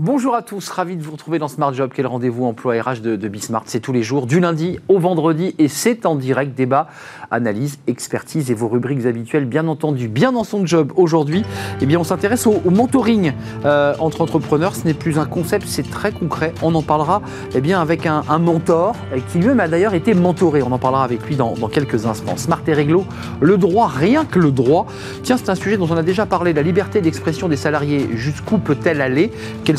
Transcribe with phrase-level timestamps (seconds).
[0.00, 1.90] Bonjour à tous, ravi de vous retrouver dans Smart Job.
[1.92, 5.56] Quel rendez-vous emploi RH de, de Bismart C'est tous les jours, du lundi au vendredi,
[5.58, 6.86] et c'est en direct débat,
[7.32, 10.06] analyse, expertise et vos rubriques habituelles, bien entendu.
[10.06, 11.42] Bien dans son job aujourd'hui,
[11.80, 13.32] eh bien on s'intéresse au, mentoring
[13.64, 14.76] euh, entre entrepreneurs.
[14.76, 16.54] Ce n'est plus un concept, c'est très concret.
[16.62, 17.20] On en parlera
[17.56, 20.62] eh bien avec un, mentor euh, qui lui-même a d'ailleurs été mentoré.
[20.62, 22.36] On en parlera avec lui dans, quelques instants.
[22.36, 23.04] Smart et réglo,
[23.40, 24.86] le droit, rien que le droit.
[25.24, 26.52] Tiens, c'est un sujet dont on a déjà parlé.
[26.52, 29.32] La liberté d'expression des salariés, jusqu'où peut-elle aller?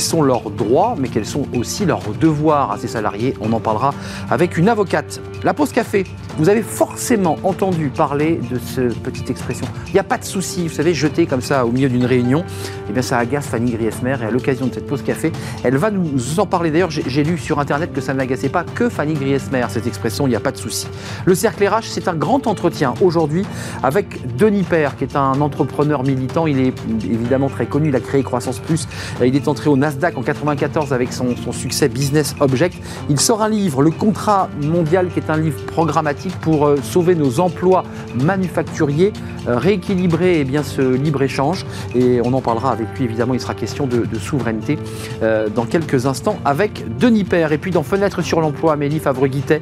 [0.09, 3.93] Sont leurs droits, mais quels sont aussi leurs devoirs à ces salariés On en parlera
[4.31, 5.21] avec une avocate.
[5.43, 6.03] La pause café.
[6.37, 9.67] Vous avez forcément entendu parler de cette petite expression.
[9.87, 12.43] Il n'y a pas de souci, vous savez, jeter comme ça au milieu d'une réunion.
[12.89, 14.15] Eh bien, ça agace Fanny Griesmer.
[14.21, 15.31] Et à l'occasion de cette pause café,
[15.63, 16.71] elle va nous en parler.
[16.71, 20.25] D'ailleurs, j'ai lu sur Internet que ça ne n'agaçait pas que Fanny Griesmer, cette expression,
[20.25, 20.87] il n'y a pas de souci.
[21.25, 23.45] Le cercle RH, c'est un grand entretien aujourd'hui
[23.83, 26.47] avec Denis Père, qui est un entrepreneur militant.
[26.47, 28.87] Il est évidemment très connu, il a créé Croissance Plus.
[29.23, 32.77] Il est entré au Nasdaq en 94 avec son, succès Business Object.
[33.09, 37.15] Il sort un livre, Le Contrat Mondial, qui est un livre programmatique pour euh, sauver
[37.15, 37.83] nos emplois
[38.15, 39.11] manufacturiers,
[39.47, 41.65] euh, rééquilibrer eh bien, ce libre-échange.
[41.95, 44.79] Et on en parlera avec lui, évidemment, il sera question de, souveraineté
[45.21, 47.51] euh, dans quelques instants avec Denis Père.
[47.51, 49.59] Et puis dans Fenêtre sur l'emploi, Amélie Favre-Guittet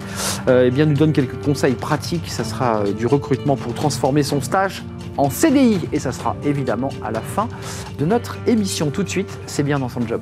[0.48, 2.30] eh nous donne quelques conseils pratiques.
[2.30, 4.84] Ça sera du recrutement pour transformer son stage
[5.18, 5.80] en CDI.
[5.92, 7.50] Et ça sera évidemment à la fin
[7.98, 8.90] de notre émission.
[8.90, 10.22] Tout de suite, c'est bien dans son job.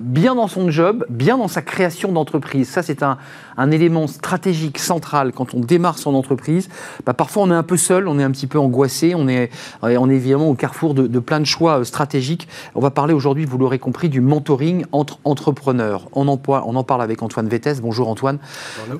[0.00, 2.68] Bien dans son job, bien dans sa création d'entreprise.
[2.68, 3.18] Ça, c'est un,
[3.56, 6.68] un, élément stratégique central quand on démarre son entreprise.
[7.04, 9.50] Bah, parfois, on est un peu seul, on est un petit peu angoissé, on est,
[9.82, 12.48] on est évidemment au carrefour de, de plein de choix euh, stratégiques.
[12.74, 16.08] On va parler aujourd'hui, vous l'aurez compris, du mentoring entre entrepreneurs.
[16.12, 17.80] On en, on en parle avec Antoine Vettes.
[17.82, 18.38] Bonjour Antoine.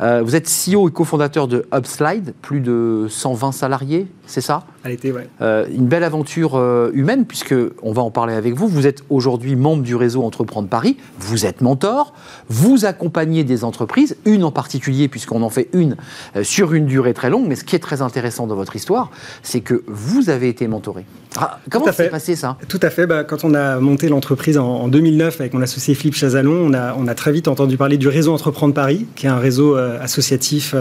[0.00, 4.64] Euh, vous êtes CEO et cofondateur de Upslide, plus de 120 salariés, c'est ça?
[4.84, 5.28] À l'été, ouais.
[5.40, 8.68] Euh, une belle aventure euh, humaine, puisque on va en parler avec vous.
[8.68, 12.14] Vous êtes aujourd'hui membre du réseau Entreprendre Paris vous êtes mentor,
[12.48, 15.96] vous accompagnez des entreprises, une en particulier, puisqu'on en fait une
[16.36, 19.10] euh, sur une durée très longue, mais ce qui est très intéressant dans votre histoire,
[19.42, 21.04] c'est que vous avez été mentoré.
[21.36, 22.56] Ah, comment s'est passé ça?
[22.68, 23.06] Tout à fait.
[23.06, 26.74] Bah, quand on a monté l'entreprise en, en, 2009 avec mon associé Philippe Chazalon, on
[26.74, 29.74] a, on a, très vite entendu parler du réseau Entreprendre Paris, qui est un réseau
[29.74, 30.74] associatif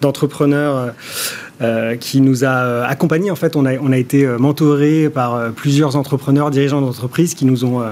[0.00, 0.92] d'entrepreneurs.
[1.60, 3.32] Euh, qui nous a euh, accompagnés.
[3.32, 7.82] En fait, on a, été euh, mentorés par plusieurs entrepreneurs, dirigeants d'entreprise qui nous ont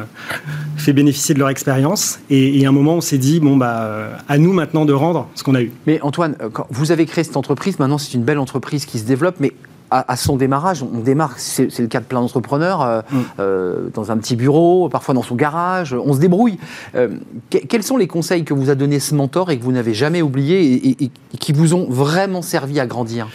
[0.76, 2.20] fait bénéficier de leur expérience.
[2.30, 5.28] Et, et, à un moment, on s'est dit, bon, bah, à nous maintenant de rendre
[5.34, 5.72] ce qu'on a eu.
[5.88, 9.04] Mais Antoine, quand vous avez créé cette entreprise, maintenant c'est une belle entreprise qui se
[9.04, 9.52] développe, mais
[9.90, 13.16] à, à, son démarrage, on démarre, c'est le cas de plein d'entrepreneurs, euh, mm.
[13.40, 16.58] euh, dans un petit bureau, parfois dans son garage, on se débrouille.
[16.94, 17.08] Euh,
[17.50, 19.94] que, quels sont les conseils que vous a donné ce mentor et que vous n'avez
[19.94, 23.28] jamais oublié et, et, et, qui vous ont vraiment servi à grandir?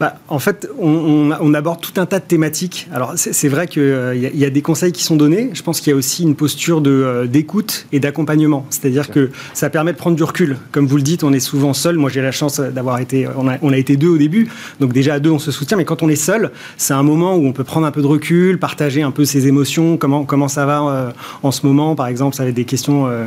[0.00, 2.88] Bah, En fait, on, on, on, aborde tout un tas de thématiques.
[2.92, 5.50] Alors, c'est vrai qu'il y, y, a des conseils qui sont donnés.
[5.52, 8.66] Je pense qu'il y a aussi une posture d'écoute et d'accompagnement.
[8.70, 10.56] C'est-à-dire que ça permet de prendre du recul.
[10.72, 11.96] Comme vous le dites, on est souvent seul.
[11.96, 14.48] Moi, j'ai la chance d'avoir été, on a, on a été deux au début.
[14.80, 15.76] Donc déjà à deux, on se soutient.
[15.76, 18.06] Mais quand on est seul, c'est un moment où on peut prendre un peu de
[18.06, 21.10] recul, partager un peu ses émotions, comment, comment ça va euh,
[21.42, 23.26] en ce moment, par exemple, ça va être des questions euh,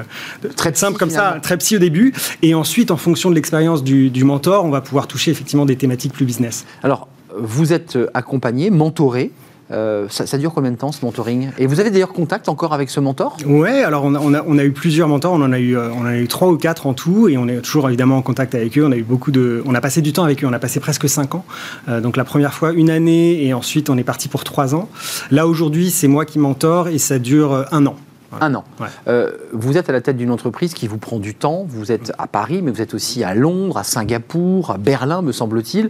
[0.56, 4.10] très simples comme ça, très psy au début, et ensuite, en fonction de l'expérience du,
[4.10, 6.66] du mentor, on va pouvoir toucher effectivement des thématiques plus business.
[6.84, 7.08] Alors,
[7.40, 9.32] vous êtes accompagné, mentoré,
[9.72, 11.50] euh, ça, ça, dure combien de temps ce mentoring?
[11.58, 13.38] Et vous avez d'ailleurs contact encore avec ce mentor?
[13.46, 15.78] Ouais, alors on a, on, a, on a, eu plusieurs mentors, on en a eu,
[15.78, 18.22] on en a eu trois ou quatre en tout, et on est toujours évidemment en
[18.22, 18.86] contact avec eux.
[18.86, 20.80] On a eu beaucoup de, on a passé du temps avec eux, on a passé
[20.80, 21.46] presque cinq ans.
[21.90, 24.90] Euh, donc la première fois une année, et ensuite on est parti pour trois ans.
[25.32, 27.96] Là aujourd'hui, c'est moi qui mentor et ça dure euh, un an.
[28.32, 28.40] Ouais.
[28.42, 28.66] Un an.
[28.80, 28.88] Ouais.
[29.08, 31.66] Euh, vous êtes à la tête d'une entreprise qui vous prend du temps.
[31.68, 35.32] Vous êtes à Paris, mais vous êtes aussi à Londres, à Singapour, à Berlin, me
[35.32, 35.90] semble-t-il.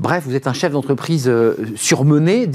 [0.00, 2.48] Bref, vous êtes un chef d'entreprise euh, surmené,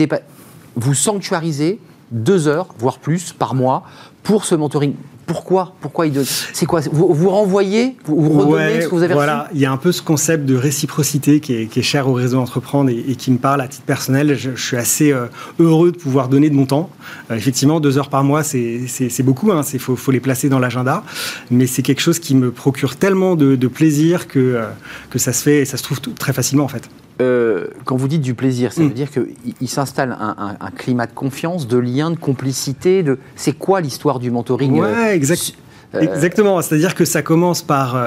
[0.75, 1.79] vous sanctuarisez
[2.09, 3.83] deux heures, voire plus, par mois
[4.23, 4.95] pour ce mentoring.
[5.27, 5.75] Pourquoi?
[5.79, 6.81] Pourquoi C'est quoi?
[6.91, 9.43] Vous, vous renvoyez Vous, vous redonnez ouais, ce que vous avez voilà.
[9.43, 9.51] reçu?
[9.55, 12.13] Il y a un peu ce concept de réciprocité qui est, qui est cher au
[12.13, 14.35] réseau Entreprendre et, et, qui me parle à titre personnel.
[14.35, 15.27] Je, je suis assez euh,
[15.59, 16.89] heureux de pouvoir donner de mon temps.
[17.29, 18.87] Euh, effectivement, deux heures par mois, c'est
[19.23, 19.51] beaucoup.
[19.51, 21.03] Il hein, faut, faut, les placer dans l'agenda.
[21.51, 24.65] Mais c'est quelque chose qui me procure tellement de, de plaisir que, euh,
[25.11, 26.89] que ça se fait et ça se trouve tout, très facilement en fait.
[27.21, 28.87] Euh, quand vous dites du plaisir, ça mm.
[28.87, 33.03] veut dire qu'il il s'installe un, un, un, climat de confiance, de lien, de complicité.
[33.03, 33.19] De...
[33.35, 35.53] C'est quoi l'histoire du mentoring ouais, exact.
[36.01, 37.97] Exactement, c'est-à-dire que ça commence par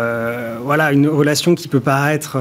[0.65, 2.37] voilà, une relation qui peut paraître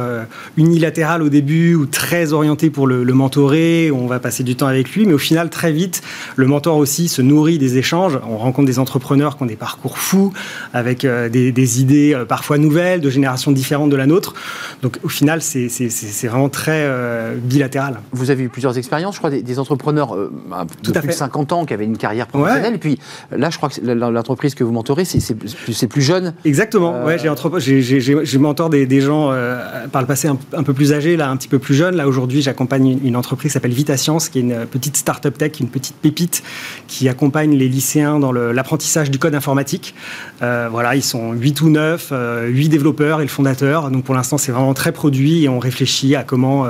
[0.57, 4.67] unilatérale au début ou très orientée pour le, le mentorer, on va passer du temps
[4.67, 6.01] avec lui, mais au final, très vite,
[6.35, 8.19] le mentor aussi se nourrit des échanges.
[8.29, 10.33] On rencontre des entrepreneurs qui ont des parcours fous,
[10.73, 14.33] avec des, des, idées parfois nouvelles, de générations différentes de la nôtre.
[14.81, 16.89] Donc au final, c'est vraiment très
[17.35, 17.99] bilatéral.
[18.11, 21.73] Vous avez eu plusieurs expériences, je crois, des, entrepreneurs de plus de 50 ans qui
[21.73, 22.75] avaient une carrière professionnelle.
[22.75, 22.99] Et puis
[23.31, 26.33] là, je crois que l'entreprise que vous mentorez, c'est plus, plus jeune.
[26.45, 26.95] Exactement.
[26.95, 27.05] Euh...
[27.05, 31.29] Ouais, j'ai mentor des, des gens euh, par le passé un, peu plus âgés, là,
[31.29, 31.95] un petit peu plus jeunes.
[31.95, 35.69] Là, aujourd'hui, j'accompagne une, entreprise qui s'appelle Vitascience, qui est une petite start-up tech, une
[35.69, 36.43] petite pépite
[36.87, 39.95] qui accompagne les lycéens dans l'apprentissage du code informatique.
[40.41, 43.89] Euh, voilà, ils sont 8 ou 9, 8 euh, développeurs et le fondateur.
[43.91, 46.67] Donc pour l'instant, c'est vraiment très produit et on réfléchit à comment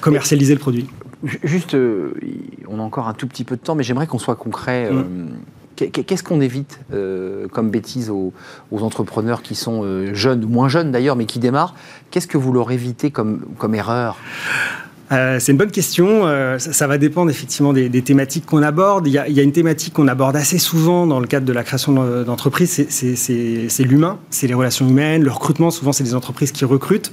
[0.00, 0.86] commercialiser le produit.
[1.22, 2.14] Juste, euh,
[2.66, 4.88] on a encore un tout petit peu de temps, mais j'aimerais qu'on soit concret.
[4.90, 5.28] Euh, mm.
[5.88, 8.32] Qu'est-ce qu'on évite euh, comme bêtise aux,
[8.72, 9.84] entrepreneurs qui sont
[10.14, 11.74] jeunes, moins jeunes d'ailleurs, mais qui démarrent?
[12.10, 14.16] Qu'est-ce que vous leur évitez comme erreur?
[15.12, 16.26] Euh, c'est une bonne question.
[16.26, 19.06] Euh, ça, va dépendre effectivement des, thématiques qu'on aborde.
[19.08, 21.92] Il y, a, une thématique qu'on aborde assez souvent dans le cadre de la création
[22.24, 25.70] d'entreprises, c'est l'humain, c'est les relations humaines, le recrutement.
[25.70, 27.10] Souvent, c'est des entreprises qui recrutent.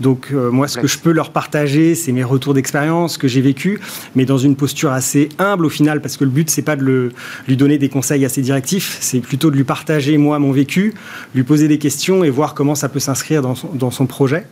[0.00, 3.40] Donc, euh, moi, ce que je peux leur partager, c'est mes retours d'expérience que j'ai
[3.40, 3.80] vécu,
[4.14, 7.12] mais dans une posture assez humble au final, parce que le but, c'est pas de
[7.48, 10.94] lui donner des conseils assez directifs, c'est plutôt de lui partager moi mon vécu,
[11.34, 14.46] lui poser des questions et voir comment ça peut s'inscrire dans, dans, son projet.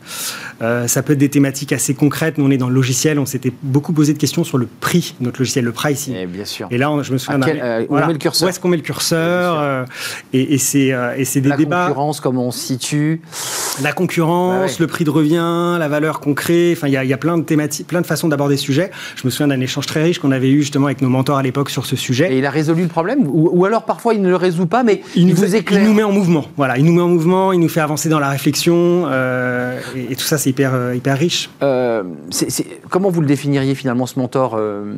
[0.60, 2.38] ça peut être des thématiques assez concrètes.
[2.38, 2.85] Nous, on est dans le
[3.18, 6.14] on s'était beaucoup posé de questions sur le prix de notre logiciel, le pricing.
[6.14, 6.68] Et eh, bien sûr.
[6.70, 8.82] Et là, je me souviens euh, où, met le curseur où est-ce qu'on met le
[8.82, 9.84] curseur euh,
[10.32, 11.76] Et, et c'est euh, des débats.
[11.76, 13.20] La concurrence, comment on se situe
[13.82, 16.72] La concurrence, le prix de revient, la valeur qu'on crée.
[16.76, 18.90] Enfin, il y, a plein de thématiques, plein de façons d'aborder ce sujet.
[19.16, 21.42] Je me souviens d'un échange très riche qu'on avait eu justement avec nos mentors à
[21.42, 22.32] l'époque sur ce sujet.
[22.32, 25.02] Et il a résolu le problème ou, alors parfois il ne le résout pas, mais
[25.14, 25.80] il, nous, éclaire.
[25.80, 26.46] Il nous met en mouvement.
[26.56, 29.06] Voilà, il nous met en mouvement, il nous fait avancer dans la réflexion.
[29.96, 31.50] et, tout ça, c'est hyper, hyper riche.
[32.90, 34.94] Comment vous le définissez finalement ce mentor euh,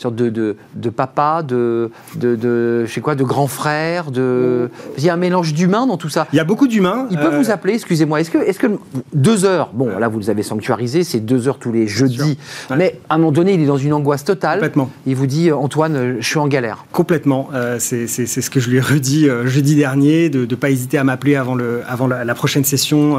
[0.00, 4.70] sorte de, de, de, papa, de, de, de, je sais quoi, de grand frère, de...
[4.96, 6.26] Il y a un mélange d'humains dans tout ça.
[6.32, 7.06] Il y a beaucoup d'humains.
[7.10, 8.66] Il peut euh, vous appeler, excusez-moi, est-ce que, est que
[9.12, 12.38] deux heures, bon là vous les avez sanctuarisés, c'est deux heures tous les jeudis,
[12.76, 14.58] mais à un moment donné il est dans une angoisse totale.
[14.58, 14.90] Complètement.
[15.06, 16.84] Il vous dit, Antoine, euh, je suis en galère.
[16.92, 17.48] Complètement.
[17.54, 21.04] Euh, c'est ce que je lui ai redit jeudi dernier, de ne pas hésiter à
[21.04, 23.16] m'appeler avant, le, avant la, prochaine session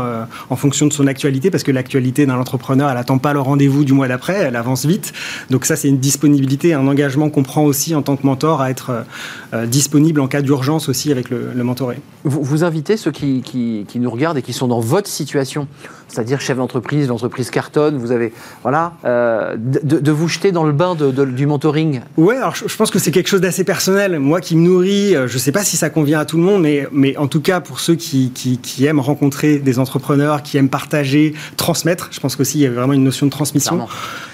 [0.49, 3.83] en fonction de son actualité, parce que l'actualité d'un entrepreneur, elle n'attend pas le rendez-vous
[3.83, 5.13] du mois d'après, elle avance vite.
[5.49, 8.69] Donc ça c'est une disponibilité un engagement qu'on prend aussi en tant que mentor à
[8.69, 9.05] être
[9.53, 11.99] euh, disponible en cas d'urgence aussi avec le, mentoré.
[12.23, 15.67] Vous, vous, invitez ceux qui, qui, nous regardent et qui sont dans votre situation,
[16.07, 20.95] c'est-à-dire chef d'entreprise, l'entreprise cartonne, vous avez, voilà, euh, de, vous jeter dans le bain
[20.95, 22.01] du mentoring?
[22.17, 24.19] Ouais, alors je, pense que c'est quelque chose d'assez personnel.
[24.19, 26.43] Moi qui me nourris, euh, je ne sais pas si ça convient à tout le
[26.43, 30.57] monde, mais, mais en tout cas pour ceux qui, qui, aiment rencontrer des entrepreneurs, qui
[30.57, 33.87] aiment partager, transmettre, je pense qu'aussi il y a vraiment une notion de transmission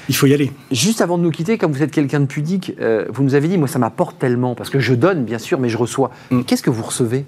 [0.10, 0.52] il faut y aller.
[0.72, 3.48] Juste avant de nous quitter, comme vous êtes quelqu'un de pudique, euh, vous nous avez
[3.48, 6.12] dit, moi ça m'apporte tellement, parce que je donne bien sûr, mais je reçois.
[6.32, 6.44] Mm.
[6.44, 7.26] Qu'est-ce que vous recevez?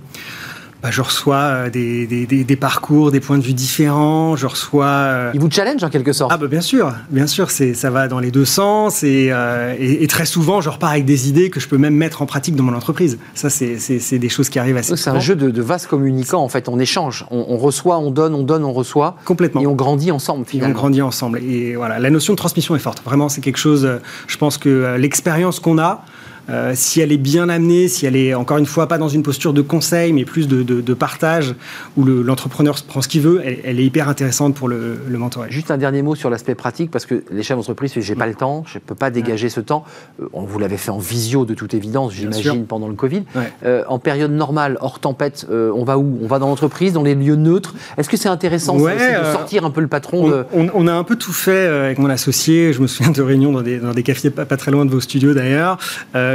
[0.81, 4.35] Bah, je reçois euh, des, des, parcours, des points de vue différents.
[4.35, 4.85] Je reçois.
[4.85, 6.31] Euh, Il vous challenge en quelque sorte.
[6.33, 9.31] Ah bah bien sûr, bien sûr, c'est ça va dans les deux sens et,
[9.79, 12.56] et, très souvent je repars avec des idées que je peux même mettre en pratique
[12.56, 13.18] dans mon entreprise.
[13.33, 14.95] Ça c'est des choses qui arrivent assez.
[14.95, 16.69] C'est un jeu de, de vases communicants en fait.
[16.69, 19.18] On échange, on, reçoit, on donne, on donne, on reçoit.
[19.25, 19.62] Complètement.
[19.62, 20.73] Et on grandit ensemble finalement.
[20.73, 23.03] Et on grandit ensemble et voilà, la notion de transmission est forte.
[23.03, 23.88] Vraiment, c'est quelque chose.
[24.27, 26.04] Je pense que l'expérience qu'on a.
[26.49, 29.23] Euh, si elle est bien amenée, si elle est encore une fois pas dans une
[29.23, 31.56] posture de conseil, mais plus de, de, partage,
[31.95, 35.49] où l'entrepreneur prend ce qu'il veut, elle, est hyper intéressante pour le, le mentorat.
[35.49, 38.33] Juste un dernier mot sur l'aspect pratique, parce que les chefs d'entreprise, j'ai pas le
[38.33, 39.83] temps, je ne peux pas dégager ce temps.
[40.21, 43.23] Euh, on vous l'avait fait en visio de toute évidence, j'imagine, pendant le Covid.
[43.66, 46.19] Euh, en période normale, hors tempête, on va où?
[46.21, 47.75] On va dans l'entreprise, dans les lieux neutres?
[47.97, 48.89] Est-ce que c'est intéressant de
[49.31, 52.73] sortir un peu le patron on, on, a un peu tout fait avec mon associé.
[52.73, 54.92] Je me souviens de réunions dans des, dans des cafés pas, pas, très loin de
[54.92, 55.77] vos studios d'ailleurs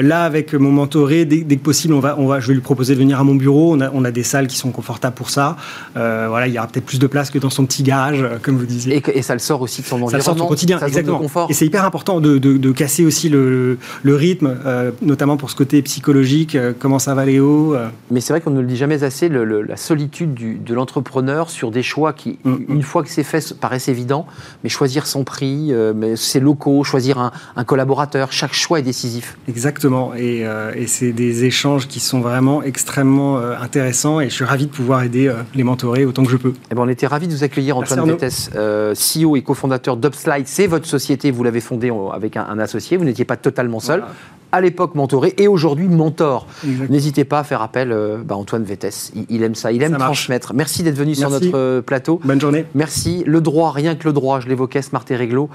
[0.03, 2.95] là, avec mon mentoré, dès, que possible, on va, on va, je vais lui proposer
[2.95, 3.75] de venir à mon bureau.
[3.75, 5.57] On a, on a des salles qui sont confortables pour ça.
[5.97, 8.39] Euh, voilà, il y aura peut-être plus de place que dans son petit garage, euh,
[8.41, 9.03] comme vous disiez.
[9.15, 10.19] Et, ça le sort aussi de son environnement.
[10.19, 11.19] Ça sort de son quotidien, exactement.
[11.19, 11.47] confort.
[11.51, 15.57] Et c'est hyper important de, de, casser aussi le, le rythme, euh, notamment pour ce
[15.57, 16.57] côté psychologique.
[16.79, 17.77] comment ça va, Léo
[18.11, 21.71] Mais c'est vrai qu'on ne le dit jamais assez, la solitude du, de l'entrepreneur sur
[21.71, 22.65] des choix qui, mm, mm.
[22.69, 24.27] une fois que c'est fait, paraissent évidents.
[24.65, 25.73] Mais choisir son prix,
[26.17, 29.37] ses locaux, choisir un, un collaborateur, chaque choix est décisif.
[29.49, 29.92] Exactement.
[29.93, 34.21] Euh, et, c'est des échanges qui sont vraiment extrêmement euh, intéressants.
[34.21, 36.55] Et je suis ravi de pouvoir aider euh, les mentorés autant que je peux.
[36.71, 38.51] Eh ben, on était ravis de vous accueillir, Antoine Bettès,
[38.95, 40.47] CEO et cofondateur d'Upslide.
[40.47, 42.97] C'est votre société, vous l'avez fondée avec un, associé.
[42.97, 44.05] Vous n'étiez pas totalement seul.
[44.53, 46.47] À l'époque mentoré et aujourd'hui mentor.
[46.89, 49.13] N'hésitez pas à faire appel à bah, Antoine Vétès.
[49.29, 50.55] Il, aime ça, il aime transmettre.
[50.55, 52.21] Merci d'être venu sur notre plateau.
[52.25, 52.67] Bonne journée.
[52.75, 53.25] Merci.
[53.27, 55.49] Le droit, rien que le droit, je l'évoquais, Smart et Réglo.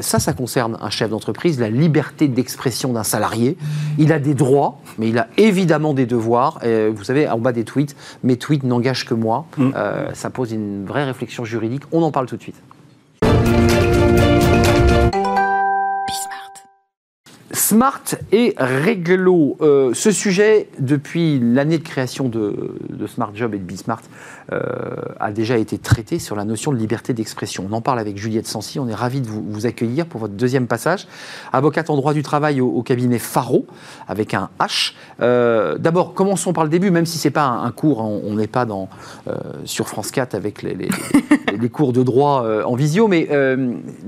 [0.00, 3.56] ça, ça concerne un chef d'entreprise, la liberté d'expression d'un salarié.
[3.98, 6.58] Il a des droits, mais il a évidemment des devoirs.
[6.64, 9.46] vous savez, en bas des tweets, mes tweets n'engagent que moi.
[9.56, 9.70] Mm.
[10.12, 11.82] ça pose une vraie réflexion juridique.
[11.92, 12.60] On en parle tout de suite.
[17.70, 19.56] Smart et réglo.
[19.60, 22.74] Euh, ce sujet, depuis l'année de création de,
[23.06, 24.02] Smart Job et de BeSmart,
[24.52, 24.58] euh,
[25.20, 27.68] a déjà été traité sur la notion de liberté d'expression.
[27.70, 28.80] On en parle avec Juliette Sancy.
[28.80, 31.06] On est ravi de vous, accueillir pour votre deuxième passage.
[31.52, 33.66] Avocate en droit du travail au, cabinet Faro,
[34.08, 34.94] avec un H.
[35.20, 38.48] Euh, d'abord, commençons par le début, même si ce n'est pas un, cours, on n'est
[38.48, 38.88] pas dans,
[39.64, 43.28] sur France 4 avec les cours de droit en visio, mais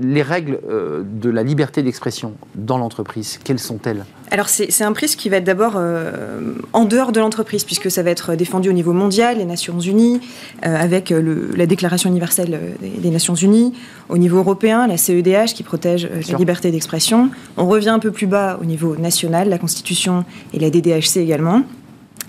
[0.01, 0.59] les règles
[1.05, 5.43] de la liberté d'expression dans l'entreprise, quelles sont-elles Alors c'est un prisme qui va être
[5.43, 9.45] d'abord euh, en dehors de l'entreprise, puisque ça va être défendu au niveau mondial, les
[9.45, 10.21] Nations Unies,
[10.65, 13.73] euh, avec le, la Déclaration universelle des, Nations Unies,
[14.09, 17.29] au niveau européen, la CEDH qui protège euh, la liberté d'expression.
[17.57, 21.61] On revient un peu plus bas au niveau national, la Constitution et la DDHC également.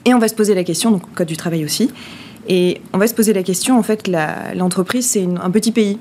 [0.05, 1.91] Et on va se poser la question, donc Code du travail aussi,
[2.49, 4.11] et on va se poser la question, en fait,
[4.55, 5.99] l'entreprise, c'est un petit pays.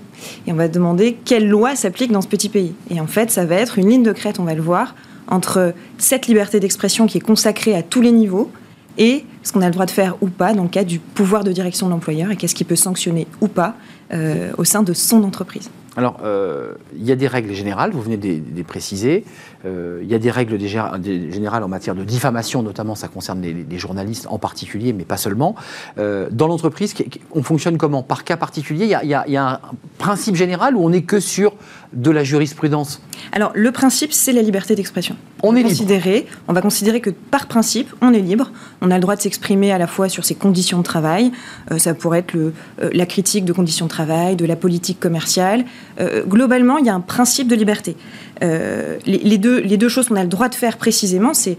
[0.48, 2.74] Et on va demander quelle loi s'applique dans ce petit pays.
[2.90, 4.96] Et en fait, ça va être une ligne de crête, on va le voir,
[5.28, 8.52] entre cette liberté d'expression qui est consacrée à tous les niveaux
[8.98, 11.44] et ce qu'on a le droit de faire ou pas dans le cadre du pouvoir
[11.44, 13.76] de direction de l'employeur et qu'est-ce qui peut sanctionner ou pas
[14.14, 15.70] euh, au sein de son entreprise.
[15.96, 19.26] Alors, euh, il y a des règles générales, vous venez de les, préciser.
[19.66, 23.78] Euh, il y a des règles générales en matière de diffamation, notamment ça concerne les,
[23.78, 25.56] journalistes en particulier, mais pas seulement.
[25.98, 26.94] dans l'entreprise,
[27.32, 28.04] on fonctionne comment?
[28.04, 29.60] Par cas particulier, il y, a, un
[29.98, 31.54] principe général ou on n'est que sur
[31.94, 33.02] de la jurisprudence?
[33.32, 35.16] Alors, le principe, c'est la liberté d'expression.
[35.44, 38.52] On, est considérer, On va considérer que par principe, on est libre.
[38.82, 41.32] On a le droit de s'exprimer à la fois sur ses conditions de travail.
[41.72, 45.00] Euh, ça pourrait être le, euh, la critique de conditions de travail, de la politique
[45.00, 45.66] commerciale.
[46.00, 47.96] Euh, globalement, il y a un principe de liberté.
[48.44, 51.58] Les, deux, les deux choses qu'on a le droit de faire précisément, c'est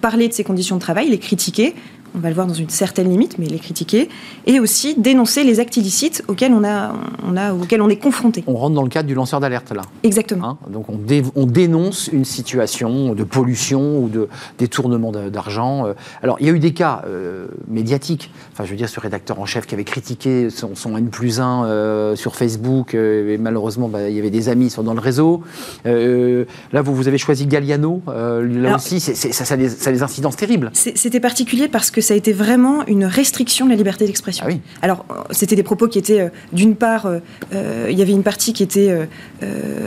[0.00, 1.74] parler de ses conditions de travail, les critiquer,
[2.14, 4.08] on va le voir dans une certaine limite, mais les critiquer,
[4.46, 6.94] et aussi dénoncer les actes illicites auxquels on, a,
[7.26, 8.44] on, a, auxquels on est confronté.
[8.46, 9.82] On rentre dans le cadre du lanceur d'alerte, là.
[10.02, 10.48] Exactement.
[10.48, 10.98] Hein, donc on,
[11.36, 15.86] on, dénonce une situation de pollution ou de détournement d'argent.
[15.86, 15.92] Euh.
[16.22, 18.30] Alors, il y a eu des cas euh, médiatiques.
[18.52, 21.40] Enfin, je veux dire, ce rédacteur en chef qui avait critiqué son, son N plus
[21.40, 25.42] 1 euh, sur Facebook, et malheureusement, bah, il y avait des amis dans le réseau.
[25.84, 28.02] là, vous, vous avez choisi Galliano.
[28.06, 30.70] là aussi, ça, ça, a des, ça a des incidences terribles.
[30.74, 34.46] C'était particulier parce que ça a été vraiment une restriction de la liberté d'expression.
[34.48, 37.18] Ah alors, c'était des propos qui étaient, euh, d'une part, euh,
[37.54, 38.90] euh, il y avait une partie qui était,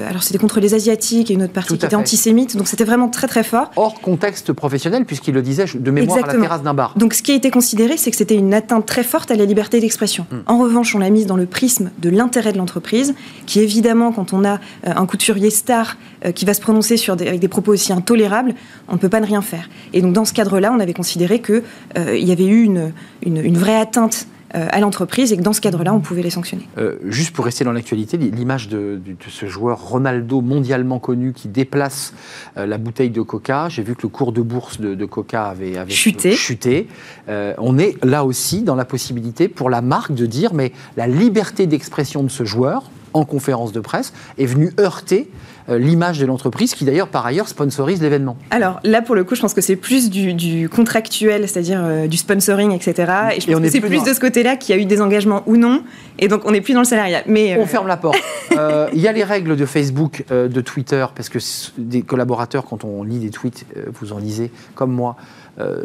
[0.08, 3.10] alors c'était contre les Asiatiques et une autre partie qui était antisémite, donc c'était vraiment
[3.10, 3.72] très très fort.
[3.76, 6.94] Hors contexte professionnel, puisqu'il le disait de mémoire à la terrasse d'un bar.
[6.98, 9.46] Donc, ce qui a été considéré, c'est que c'était une atteinte très forte à la
[9.46, 10.26] liberté d'expression.
[10.32, 10.40] Hmm.
[10.48, 13.14] En revanche, on l'a mise dans le prisme de l'intérêt de l'entreprise,
[13.46, 15.98] qui évidemment, quand on a un couturier star
[16.36, 18.54] qui va se prononcer sur avec des propos aussi intolérables,
[18.88, 19.70] on ne peut pas ne rien faire.
[19.94, 21.64] Et donc, dans ce cadre-là, on avait considéré que
[21.98, 22.94] euh, il y avait eu une,
[23.24, 26.68] une, vraie atteinte euh, à l'entreprise et que dans ce cadre-là, on pouvait les sanctionner.
[26.78, 32.14] Euh, juste pour rester dans l'actualité, l'image de, ce joueur Ronaldo mondialement connu qui déplace
[32.56, 35.92] la bouteille de Coca, j'ai vu que le cours de bourse de, Coca avait, avait
[35.92, 36.32] chuté.
[36.34, 36.88] chuté.
[37.28, 41.68] on est là aussi dans la possibilité pour la marque de dire mais la liberté
[41.68, 46.76] d'expression de ce joueur en conférence de presse est venue heurter euh, l'image de l'entreprise,
[46.76, 48.38] qui d'ailleurs, par ailleurs, sponsorise l'événement.
[48.50, 52.18] Alors là, pour le coup, je pense que c'est plus du, contractuel, c'est-à-dire euh, du
[52.18, 53.12] sponsoring, etc.
[53.36, 55.44] Et je pense que c'est plus, de ce côté-là qu'il y a eu des engagements
[55.46, 55.84] ou non.
[56.20, 57.24] Et donc, on n'est plus dans le salariat.
[57.28, 58.18] Mais, On euh, ferme la porte.
[58.94, 61.40] Il y a les règles de Facebook, de Twitter, parce que
[61.78, 63.66] des collaborateurs, quand on lit des tweets,
[64.00, 65.16] vous en lisez comme moi,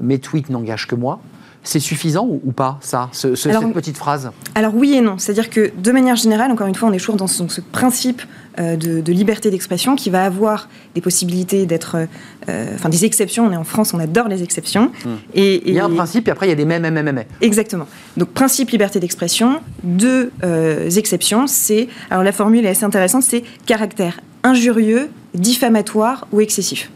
[0.03, 1.21] mes tweets n'engagent que moi.
[1.67, 4.31] C'est suffisant ou, pas, ça, cette petite phrase?
[4.55, 5.19] Alors oui et non.
[5.19, 8.23] C'est-à-dire que de manière générale, encore une fois, on est toujours dans ce, principe
[8.61, 12.07] euh, de, liberté d'expression qui va avoir des possibilités d'être...
[12.49, 13.47] Euh, enfin, des exceptions.
[13.47, 14.93] On est en France, on adore les exceptions.
[15.05, 15.17] Hmm.
[15.35, 17.25] Et, il y a un principe et après il y a des mêmes, mêmes, mêmes.
[17.41, 17.89] Exactement.
[18.17, 21.49] Donc principe liberté d'expression, deux euh, exceptions.
[21.49, 21.89] C'est...
[22.11, 26.91] Alors la formule est assez intéressante, c'est caractère injurieux, diffamatoire ou excessif.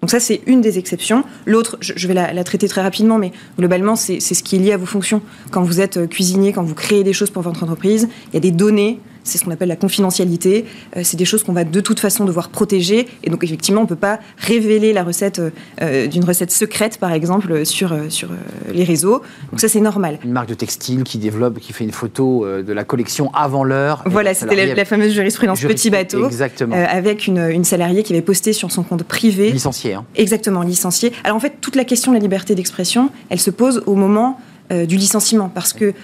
[0.00, 1.24] Donc ça, c'est une des exceptions.
[1.46, 4.76] L'autre, je, vais la, traiter très rapidement, mais globalement, c'est ce qui est lié à
[4.76, 5.22] vos fonctions.
[5.50, 8.36] Quand vous êtes euh, cuisinier, quand vous créez des choses pour votre entreprise, il y
[8.36, 10.64] a des données c'est ce qu'on appelle la confidentialité.
[10.96, 13.06] Euh, c'est des choses qu'on va de toute façon devoir protéger.
[13.24, 15.40] Et donc, effectivement, on ne peut pas révéler la recette
[15.82, 18.28] euh, d'une recette secrète, par exemple, sur, sur
[18.72, 19.22] les réseaux.
[19.50, 20.18] Donc, ça, c'est normal.
[20.24, 24.02] Une marque de textile qui développe, qui fait une photo de la collection avant l'heure.
[24.06, 26.26] Voilà, c'était la, fameuse jurisprudence petit bateau.
[26.26, 26.76] Exactement.
[26.76, 29.50] avec une, une, salariée qui avait posté sur son compte privé.
[29.50, 29.94] Licencié.
[29.94, 30.04] Hein.
[30.14, 31.12] Exactement, licencié.
[31.24, 34.38] Alors, en fait, toute la question de la liberté d'expression, elle se pose au moment
[34.70, 35.48] du licenciement.
[35.48, 35.94] Parce que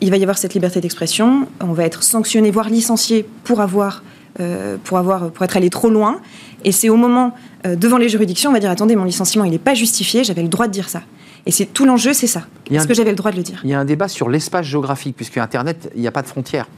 [0.00, 4.02] il va y avoir cette liberté d'expression, on va être sanctionné, voire licencié pour avoir,
[4.40, 6.20] euh, pour avoir, pour être allé trop loin.
[6.64, 7.34] Et c'est au moment,
[7.66, 10.42] euh, devant les juridictions, on va dire attendez, mon licenciement, il n'est pas justifié, j'avais
[10.42, 11.02] le droit de dire ça.
[11.46, 12.42] Et c'est tout l'enjeu, c'est ça.
[12.70, 13.60] Est-ce que j'avais le droit de le dire?
[13.64, 16.26] Il y a un débat sur l'espace géographique, puisque Internet, il n'y a pas de
[16.26, 16.68] frontières.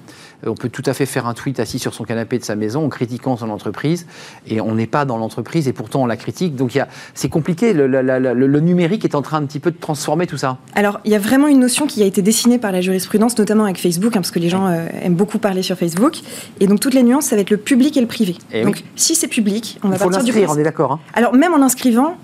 [0.47, 2.85] On peut tout à fait faire un tweet assis sur son canapé de sa maison
[2.85, 4.07] en critiquant son entreprise
[4.47, 6.57] et on n'est pas dans l'entreprise et pourtant on la critique.
[6.57, 6.79] Donc
[7.15, 7.73] c'est compliqué.
[7.73, 10.59] Le, numérique est en train un petit peu de transformer tout ça.
[10.75, 13.65] Alors il y a vraiment une notion qui a été dessinée par la jurisprudence, notamment
[13.65, 16.19] avec Facebook, hein, parce que les gens euh, aiment beaucoup parler sur Facebook.
[16.61, 18.37] Et donc toutes les nuances, ça va être le public et le privé.
[18.53, 20.47] Eh donc si c'est public, on va Il faut partir du.
[20.47, 20.93] on est d'accord.
[20.93, 21.01] Hein.
[21.15, 22.17] Alors même en inscrivant,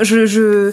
[0.00, 0.72] je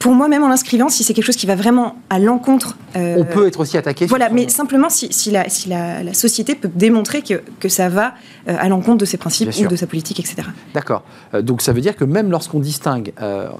[0.00, 2.78] pour moi, même en l'inscrivant, si c'est quelque chose qui va vraiment à l'encontre.
[2.96, 4.06] Euh, on peut être aussi attaqué.
[4.06, 8.14] Voilà, mais simplement si, la, si la, société peut démontrer que, que ça va
[8.48, 10.48] euh, à l'encontre de ses principes ou de sa politique, etc.
[10.72, 11.04] D'accord.
[11.34, 13.12] Euh, donc ça veut dire que même lorsqu'on distingue,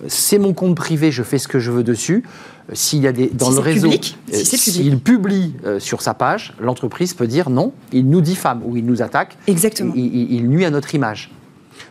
[0.09, 2.25] c'est mon compte privé, je fais ce que je veux dessus.
[2.73, 7.26] S'il y a des dans le réseau, public, s'il publie sur sa page, l'entreprise peut
[7.26, 9.37] dire non, il nous diffame ou il nous attaque.
[9.47, 9.92] Exactement.
[9.94, 11.30] il nuit à notre image.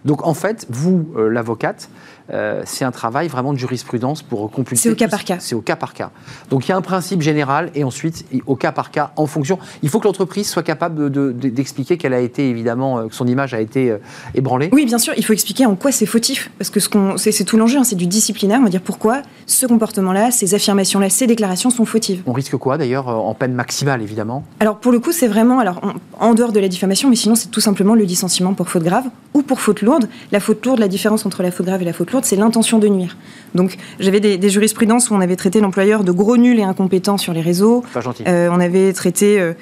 [0.05, 1.89] Donc en fait, vous, l'avocate,
[2.31, 4.83] euh, c'est un travail vraiment de jurisprudence pour compulser.
[4.83, 5.37] C'est au cas par cas.
[5.39, 6.11] C'est au cas par cas.
[6.49, 9.59] Donc il y a un principe général et ensuite au cas par cas en fonction.
[9.81, 13.53] Il faut que l'entreprise soit capable d'expliquer qu'elle a été évidemment euh, que son image
[13.53, 13.97] a été euh,
[14.35, 14.69] ébranlée.
[14.71, 16.79] Oui, bien sûr, il faut expliquer en quoi c'est fautif parce que
[17.17, 18.59] c'est tout l'enjeu, hein, c'est du disciplinaire.
[18.59, 22.21] On va dire pourquoi ce comportement-là, ces affirmations-là, ces déclarations sont fautives.
[22.25, 24.43] On risque quoi d'ailleurs en peine maximale évidemment?
[24.59, 25.81] Alors pour le coup, c'est vraiment alors
[26.19, 29.05] en dehors de la diffamation, mais sinon c'est tout simplement le licenciement pour faute grave
[29.33, 30.09] ou pour faute lourde.
[30.31, 32.79] La faute lourde, la différence entre la faute grave et la faute lourde c'est l'intention
[32.79, 33.17] de nuire.
[33.55, 37.33] Donc j'avais des, jurisprudences où on avait traité l'employeur de gros nuls et incompétents sur
[37.33, 37.83] les réseaux.
[37.93, 38.23] Pas gentil.
[38.27, 39.53] Euh, on avait traité euh,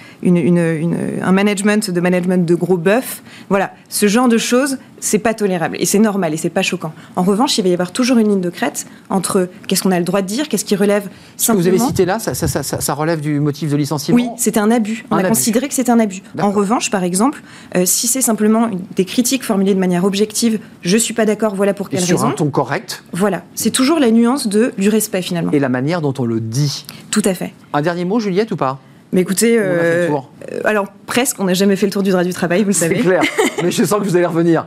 [1.24, 3.22] un management de management de gros bœufs.
[3.50, 6.92] Voilà, ce genre de choses, c'est pas tolérable et c'est normal et c'est pas choquant.
[7.16, 10.00] En revanche, il va y avoir toujours une ligne de crête entre qu'est-ce qu'on a
[10.00, 13.22] le droit de dire, qu'est-ce qui relève Ce que vous avez cité là, ça, relève
[13.22, 15.06] du motif de licenciement Oui, c'était un abus.
[15.12, 16.22] On a considéré que c'était un abus.
[16.40, 17.42] En revanche, par exemple,
[17.76, 21.74] euh, si c'est simplement des critiques formulées de manière objective, je suis pas d'accord, voilà
[21.74, 22.30] pour quelle sur raison.
[22.30, 23.04] un ton correct.
[23.14, 25.52] Voilà, c'est toujours la nuance de, du respect finalement.
[25.52, 26.86] Et la manière dont on le dit.
[27.12, 27.54] Tout à fait.
[27.74, 28.80] Un dernier mot, Juliette, ou pas?
[29.14, 32.34] Mais écoutez, euh, euh, alors presque, on n'a jamais fait le tour du droit du
[32.34, 32.98] travail, vous le savez.
[32.98, 33.22] C'est clair,
[33.64, 34.66] mais je sens que vous allez revenir.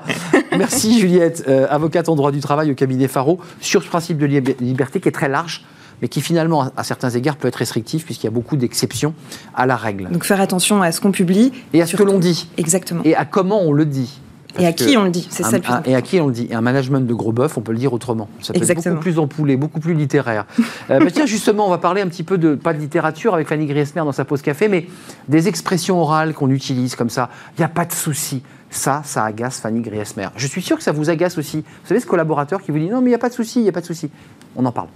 [0.57, 4.25] Merci Juliette, euh, avocate en droit du travail au cabinet Faro, sur ce principe de
[4.25, 5.63] liberté qui est très large
[6.03, 9.15] mais qui finalement, à certains égards, peut être restrictif puisqu'il y a beaucoup d'exceptions
[9.55, 10.09] à la règle.
[10.11, 11.53] Donc faire attention à ce qu'on publie.
[11.73, 12.49] Et à ce que l'on dit.
[12.57, 13.03] Exactement.
[13.05, 14.21] Et à comment on le dit
[14.59, 16.33] et à qui on le dit, c'est ça le plus Et à qui on le
[16.33, 16.49] dit?
[16.51, 18.29] Et un management de gros bœuf, on peut le dire autrement.
[18.41, 20.47] Ça peut être beaucoup plus empoulé, beaucoup plus littéraire.
[20.91, 23.49] euh, bah tiens, justement, on va parler un petit peu de, pas de littérature avec
[23.49, 24.87] Fanny Griesmer dans sa pause café, mais
[25.29, 27.31] des expressions orales qu'on utilise comme ça.
[27.57, 28.43] Il n'y a pas de souci.
[28.71, 30.29] Ça, ça agace Fanny Griesmer.
[30.37, 31.59] Je suis sûr que ça vous agace aussi.
[31.59, 33.61] Vous savez, ce collaborateur qui vous dit non, mais il n'y a pas de souci,
[33.61, 34.11] il n'y a pas de souci.
[34.57, 34.89] On en parle.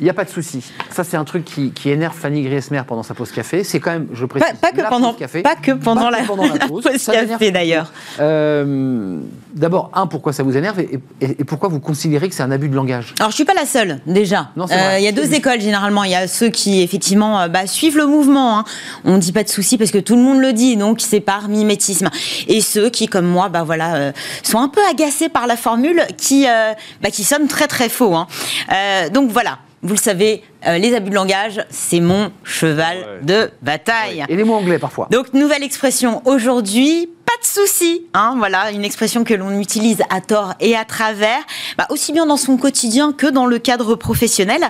[0.00, 0.62] Il n'y a pas de souci.
[0.90, 3.64] Ça, c'est un truc qui, énerve Fanny Griesmer pendant sa pause café.
[3.64, 5.42] C'est quand même, je précise, pas, que, pendant, café.
[5.42, 7.92] pas que pendant la, pause, café d'ailleurs.
[8.18, 9.20] Euh,
[9.54, 12.74] d'abord, un, pourquoi ça vous énerve et, pourquoi vous considérez que c'est un abus de
[12.74, 13.14] langage?
[13.18, 14.50] Alors, je suis pas la seule déjà.
[14.56, 16.04] Euh, il y a deux écoles généralement.
[16.04, 18.58] Il y a ceux qui effectivement euh, bah, suivent le mouvement.
[18.58, 18.64] Hein.
[19.04, 21.48] On dit pas de souci parce que tout le monde le dit, donc c'est par
[21.48, 22.08] mimétisme.
[22.48, 26.46] Et ceux qui, comme moi, bah voilà, sont un peu agacés par la formule qui,
[27.02, 28.14] bah, qui sonne très très faux.
[28.14, 28.26] Hein.
[29.12, 34.24] donc voilà vous le savez, euh, les abus de langage, c'est mon cheval de bataille.
[34.28, 35.08] Et les mots anglais parfois.
[35.10, 38.02] Donc, nouvelle expression aujourd'hui, pas de souci.
[38.12, 41.38] Hein, voilà, une expression que l'on utilise à tort et à travers,
[41.78, 44.62] bah, aussi bien dans son quotidien que dans le cadre professionnel,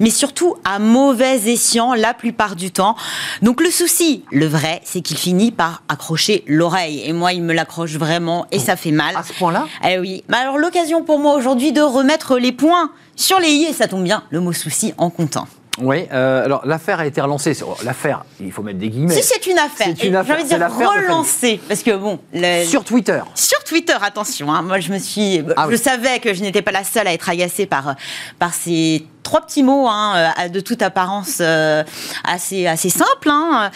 [0.00, 2.96] mais surtout à mauvais escient la plupart du temps.
[3.40, 7.02] Donc, le souci, le vrai, c'est qu'il finit par accrocher l'oreille.
[7.04, 9.16] Et moi, il me l'accroche vraiment et ça fait mal.
[9.16, 10.24] À ce point-là Eh oui.
[10.28, 13.88] Bah, alors, l'occasion pour moi aujourd'hui de remettre les points sur les i, et ça
[13.88, 15.37] tombe bien, le mot souci en comptant.
[15.80, 17.56] Oui, euh, alors l'affaire a été relancée.
[17.84, 19.14] L'affaire, il faut mettre des guillemets.
[19.14, 22.18] Si c'est une affaire, j'ai envie de dire relancée, parce que bon.
[22.64, 23.20] sur Twitter.
[23.34, 24.52] Sur Twitter, attention.
[24.52, 27.12] Hein, moi, je me suis, ah je savais que je n'étais pas la seule à
[27.12, 27.94] être agacée par
[28.38, 31.84] par ces trois petits mots hein, euh, de toute apparence euh,
[32.24, 33.28] assez assez simples.
[33.28, 33.70] Hein,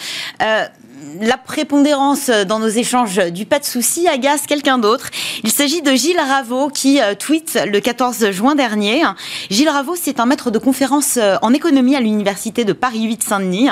[1.21, 5.09] la prépondérance dans nos échanges du pas de souci agace quelqu'un d'autre.
[5.43, 9.03] Il s'agit de Gilles Raveau qui euh, tweet le 14 juin dernier.
[9.49, 13.23] Gilles Raveau, c'est un maître de conférence euh, en économie à l'université de Paris 8
[13.23, 13.69] Saint-Denis.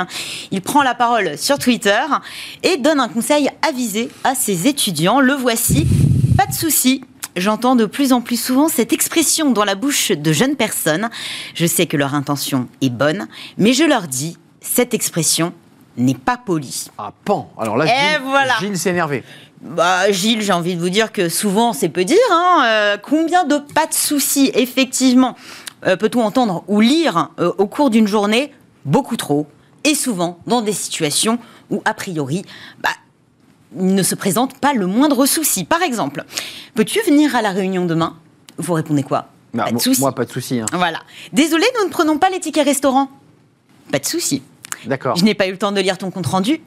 [0.52, 2.02] Il prend la parole sur Twitter
[2.64, 5.20] et donne un conseil avisé à ses étudiants.
[5.20, 5.88] Le voici.
[6.38, 7.04] Pas de souci,
[7.38, 11.10] J'entends de plus en plus souvent cette expression dans la bouche de jeunes personnes.
[11.56, 15.54] Je sais que leur intention est bonne, mais je leur dis, cette expression
[15.98, 16.88] n'est pas polie.
[16.98, 17.86] Ah, pan Alors là,
[18.60, 19.24] Gilles, s'est énervé.
[19.62, 22.18] Bah, Gilles, j'ai envie de vous dire que souvent, c'est peu dire.
[22.32, 25.36] Hein, euh, combien de pas de soucis, effectivement,
[25.86, 28.52] euh, peut-on entendre ou lire euh, au cours d'une journée?
[28.86, 29.48] Beaucoup trop.
[29.84, 31.38] Et souvent dans des situations
[31.70, 32.44] où, a priori,
[32.82, 32.90] bah,
[33.78, 35.64] il ne se présente pas le moindre souci.
[35.64, 36.26] Par exemple,
[36.76, 38.18] peux-tu venir à la réunion demain?
[38.58, 39.28] Vous répondez quoi?
[39.54, 40.02] Bah, Pas de souci.
[40.02, 40.60] Moi, pas de souci.
[40.60, 40.66] Hein.
[40.74, 41.00] Voilà.
[41.34, 43.10] Désolé, nous ne prenons pas les tickets restaurant.
[43.92, 44.42] Pas de souci.
[45.16, 46.62] Je n'ai pas eu le temps de lire ton compte rendu.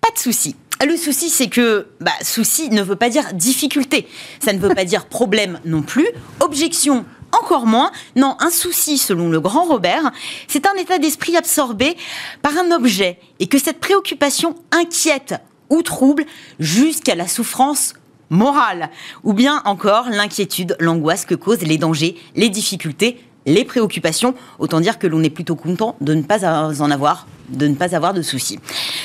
[0.00, 0.56] Pas de souci.
[0.84, 4.06] Le souci, c'est que bah, souci ne veut pas dire difficulté.
[4.40, 6.06] Ça ne veut pas dire problème non plus.
[6.40, 7.90] Objection, encore moins.
[8.14, 10.10] Non, un souci, selon le grand Robert,
[10.48, 11.96] c'est un état d'esprit absorbé
[12.42, 15.34] par un objet et que cette préoccupation inquiète
[15.70, 16.24] ou trouble
[16.60, 17.94] jusqu'à la souffrance
[18.28, 18.90] morale,
[19.22, 24.34] ou bien encore l'inquiétude, l'angoisse que causent les dangers, les difficultés, les préoccupations.
[24.58, 27.94] Autant dire que l'on est plutôt content de ne pas en avoir, de ne pas
[27.94, 28.58] avoir de soucis.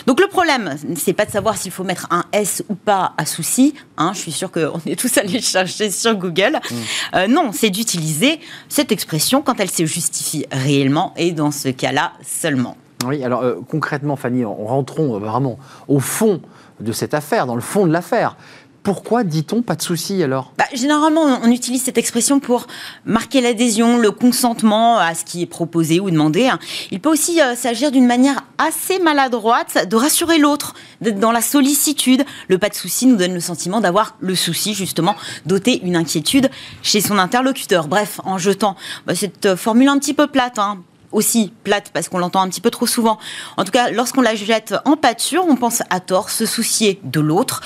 [0.08, 3.26] Donc le problème, c'est pas de savoir s'il faut mettre un S ou pas à
[3.26, 3.76] souci.
[3.98, 6.60] Hein, je suis sûre qu'on est tous allés chercher sur Google.
[6.70, 6.76] Mm.
[7.16, 12.14] Euh, non, c'est d'utiliser cette expression quand elle se justifie réellement et dans ce cas-là
[12.26, 12.76] seulement.
[13.06, 16.42] Oui, alors euh, concrètement, Fanny, en rentrons vraiment au fond
[16.80, 18.36] de cette affaire, dans le fond de l'affaire.
[18.84, 20.54] Pourquoi dit-on pas de souci alors?
[20.58, 22.66] Bah, Généralement, on utilise cette expression pour
[23.06, 26.50] marquer l'adhésion, le consentement à ce qui est proposé ou demandé.
[26.90, 31.42] Il peut aussi euh, s'agir d'une manière assez maladroite de rassurer l'autre, d'être dans la
[31.42, 32.24] sollicitude.
[32.48, 35.16] Le pas de souci nous donne le sentiment d'avoir le souci, justement,
[35.46, 36.50] d'ôter une inquiétude
[36.82, 37.88] chez son interlocuteur.
[37.88, 40.80] Bref, en jetant bah, cette euh, formule un petit peu plate, hein,
[41.12, 43.18] aussi plate parce qu'on l'entend un petit peu trop souvent.
[43.58, 47.20] En tout cas, lorsqu'on la jette en pâture, on pense à tort se soucier de
[47.20, 47.62] l'autre,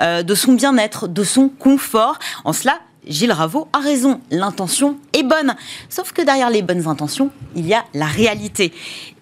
[0.00, 2.18] euh, de son bien-être, de son confort.
[2.44, 5.54] En cela, Gilles Raveau a raison, l'intention est bonne.
[5.88, 8.72] Sauf que derrière les bonnes intentions, il y a la réalité.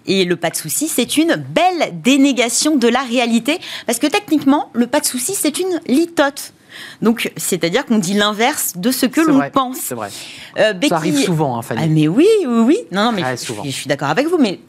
[0.06, 4.70] Et le pas de souci, c'est une belle dénégation de la réalité, parce que techniquement,
[4.72, 6.53] le pas de souci, c'est une litote.
[7.02, 9.78] Donc, c'est-à-dire qu'on dit l'inverse de ce que l'on pense.
[9.78, 10.10] C'est vrai.
[10.58, 11.82] Euh, Ça arrive souvent, hein, Fanny.
[11.84, 12.78] Ah, mais oui, oui, oui.
[12.92, 14.60] Non, non, mais je, je, suis d'accord avec vous, mais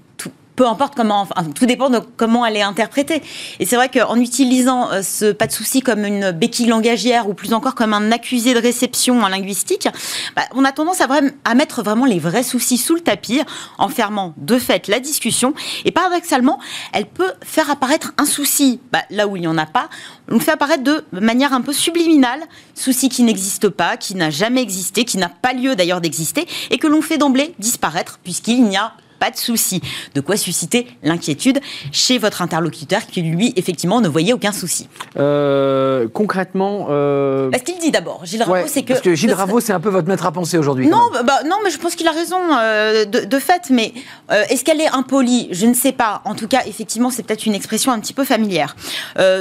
[0.55, 3.21] peu importe comment, enfin, tout dépend de comment elle est interprétée.
[3.59, 7.33] Et c'est vrai qu'en utilisant euh, ce pas de souci comme une béquille langagière ou
[7.33, 9.87] plus encore comme un accusé de réception en linguistique,
[10.35, 11.07] bah, on a tendance à,
[11.43, 13.41] à, mettre vraiment les vrais soucis sous le tapis,
[13.77, 15.53] en fermant de fait la discussion.
[15.83, 16.59] Et paradoxalement,
[16.93, 19.89] elle peut faire apparaître un souci bah, là où il n'y en a pas.
[20.29, 22.41] On le fait apparaître de manière un peu subliminale,
[22.73, 26.77] souci qui n'existe pas, qui n'a jamais existé, qui n'a pas lieu d'ailleurs d'exister, et
[26.77, 28.93] que l'on fait d'emblée disparaître puisqu'il n'y a
[29.25, 29.81] pas de souci.
[30.13, 31.59] De quoi susciter l'inquiétude
[31.91, 34.87] chez votre interlocuteur qui, lui, effectivement, ne voyait aucun souci.
[35.17, 36.87] Euh, concrètement.
[36.91, 37.49] Euh...
[37.57, 38.89] ce qu'il dit d'abord, Gilles Raveau, c'est que.
[38.89, 40.87] Parce que Gilles Raveau, c'est un peu votre maître à penser aujourd'hui.
[40.87, 43.71] Non, bah, non, mais je pense qu'il a raison euh, de, fait.
[43.71, 43.93] Mais
[44.31, 45.47] euh, est-ce qu'elle est impolie?
[45.51, 46.21] Je ne sais pas.
[46.25, 48.75] En tout cas, effectivement, c'est peut-être une expression un petit peu familière.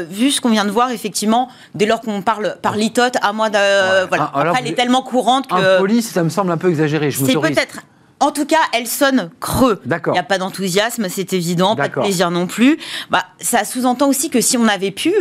[0.09, 3.51] vu ce qu'on vient de voir, effectivement, dès lors qu'on parle par litote, à moi
[3.51, 4.07] de.
[4.09, 4.31] Voilà.
[4.35, 5.77] Ah, elle est tellement courante que.
[5.77, 7.11] Impolie, ça me semble un peu exagéré.
[7.11, 7.81] C'est peut-être
[8.21, 9.81] en tout cas, elle sonne creux.
[9.85, 12.79] Il n'y a pas d'enthousiasme, c'est évident, pas de plaisir non plus.
[13.11, 15.13] Bah, ça sous-entend aussi que si on avait pu,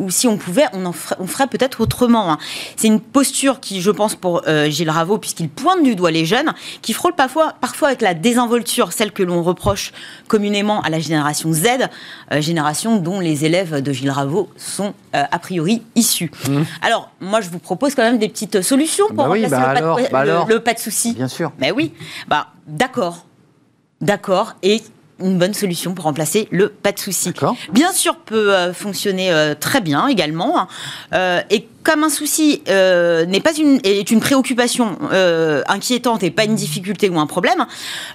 [0.00, 2.32] ou si on pouvait, on, en ferait, on ferait peut-être autrement.
[2.32, 2.38] Hein.
[2.76, 6.24] C'est une posture qui, je pense, pour euh, Gilles Raveau, puisqu'il pointe du doigt les
[6.24, 9.92] jeunes, qui frôle parfois, parfois avec la désinvolture, celle que l'on reproche
[10.26, 11.66] communément à la génération Z,
[12.32, 16.30] euh, génération dont les élèves de Gilles Raveau sont euh, a priori issus.
[16.48, 16.62] Mmh.
[16.82, 19.74] Alors, moi, je vous propose quand même des petites solutions pour bah remplacer bah
[20.10, 21.12] bah le, pas de, souci.
[21.12, 21.52] Bien sûr.
[21.58, 21.92] Mais oui,
[22.26, 23.26] bah, d'accord.
[24.00, 24.54] D'accord.
[24.62, 24.82] Et
[25.20, 27.32] une bonne solution pour remplacer le pas de souci.
[27.72, 30.58] Bien sûr, peut euh, fonctionner euh, très bien également.
[30.58, 30.68] Hein.
[31.12, 34.98] Euh, et comme un souci n'est pas une est une préoccupation
[35.66, 37.66] inquiétante et pas une difficulté ou un problème,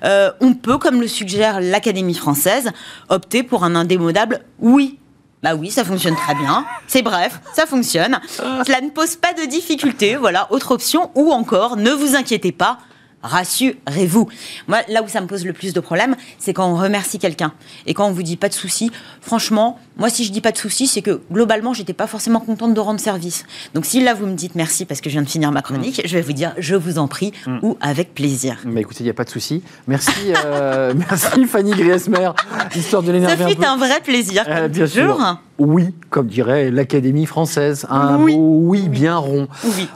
[0.04, 2.70] on peut, comme le suggère l'Académie française,
[3.10, 5.00] opter pour un indémodable oui.
[5.42, 6.66] Bah oui, ça fonctionne très bien.
[6.88, 8.20] C'est bref, ça fonctionne.
[8.66, 10.16] Cela ne pose pas de difficulté.
[10.16, 11.12] Voilà, autre option.
[11.16, 12.80] Ou encore, ne vous inquiétez pas,
[13.26, 14.30] rassurez-vous.
[14.68, 17.54] Moi, là où ça me pose le plus de problèmes, c'est quand on remercie quelqu'un
[17.86, 18.92] et quand on vous dit pas de souci.
[19.22, 22.74] Franchement, moi, si je dis pas de souci, c'est que globalement, j'étais pas forcément contente
[22.74, 23.46] de rendre service.
[23.74, 26.04] Donc, si là vous me dites merci parce que je viens de finir ma chronique,
[26.04, 26.08] mm.
[26.08, 27.60] je vais vous dire je vous en prie mm.
[27.64, 28.58] ou avec plaisir.
[28.66, 29.64] Mais écoutez, il n'y a pas de souci.
[29.88, 32.32] Merci, euh, merci Fanny Griesmer.
[32.76, 33.44] Histoire de l'énerver.
[33.44, 34.44] Ça fut un, vrai plaisir.
[34.48, 38.36] Euh, bien sûr oui, comme dirait l'Académie française, un oui.
[38.38, 39.48] oui bien rond.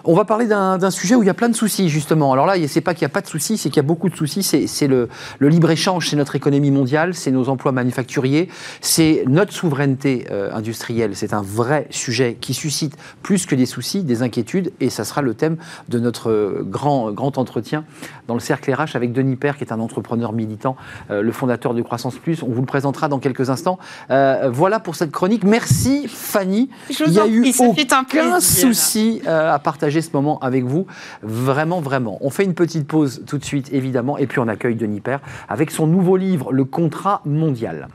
[0.05, 2.31] On va parler d'un sujet où il y a plein de soucis, justement.
[2.31, 4.09] Alors là, c'est pas qu'il n'y a pas de soucis, c'est qu'il y a beaucoup
[4.09, 4.43] de soucis.
[4.43, 5.09] C'est le,
[5.41, 8.49] libre-échange, c'est notre économie mondiale, c'est nos emplois manufacturiers,
[8.81, 11.15] c'est notre souveraineté euh, industrielle.
[11.15, 15.21] C'est un vrai sujet qui suscite plus que des soucis, des inquiétudes, et ça sera
[15.21, 15.57] le thème
[15.89, 17.83] de notre grand, grand entretien
[18.27, 20.77] dans le cercle RH avec Denis Père, qui est un entrepreneur militant,
[21.11, 22.43] euh, le fondateur de Croissance Plus.
[22.43, 23.79] On vous le présentera dans quelques instants.
[24.11, 25.43] Euh, voilà pour cette chronique.
[25.49, 26.69] Merci Fanny.
[26.89, 30.85] Il n'y a eu aucun souci euh, à partager ce moment avec vous.
[31.21, 32.17] Vraiment, vraiment.
[32.21, 35.19] On fait une petite pause tout de suite, évidemment, et puis on accueille Denis Père
[35.47, 37.87] avec son nouveau livre, Le contrat mondial.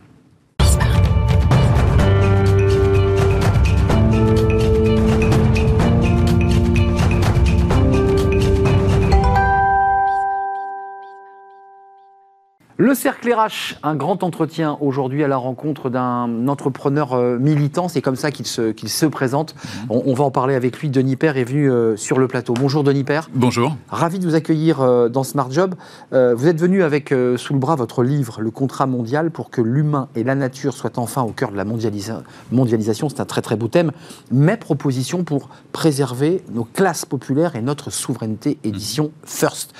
[12.76, 17.87] Le Cercle RH, un grand entretien aujourd'hui à la rencontre d'un entrepreneur euh, militant.
[17.87, 19.54] C'est comme ça qu'il se, présente.
[19.88, 20.90] On, va en parler avec lui.
[20.90, 22.52] Denis Père est venu euh, sur le plateau.
[22.52, 23.30] Bonjour Denis Père.
[23.32, 23.76] Bonjour.
[23.90, 25.76] Ravi de vous accueillir euh, dans Smart Job.
[26.10, 30.08] vous êtes venu avec sous le bras votre livre, Le contrat mondial, pour que l'humain
[30.16, 33.08] et la nature soient enfin au cœur de la mondialisation.
[33.08, 33.92] C'est un très très beau thème.
[34.32, 39.74] Mes propositions pour préserver nos classes populaires et notre souveraineté, édition First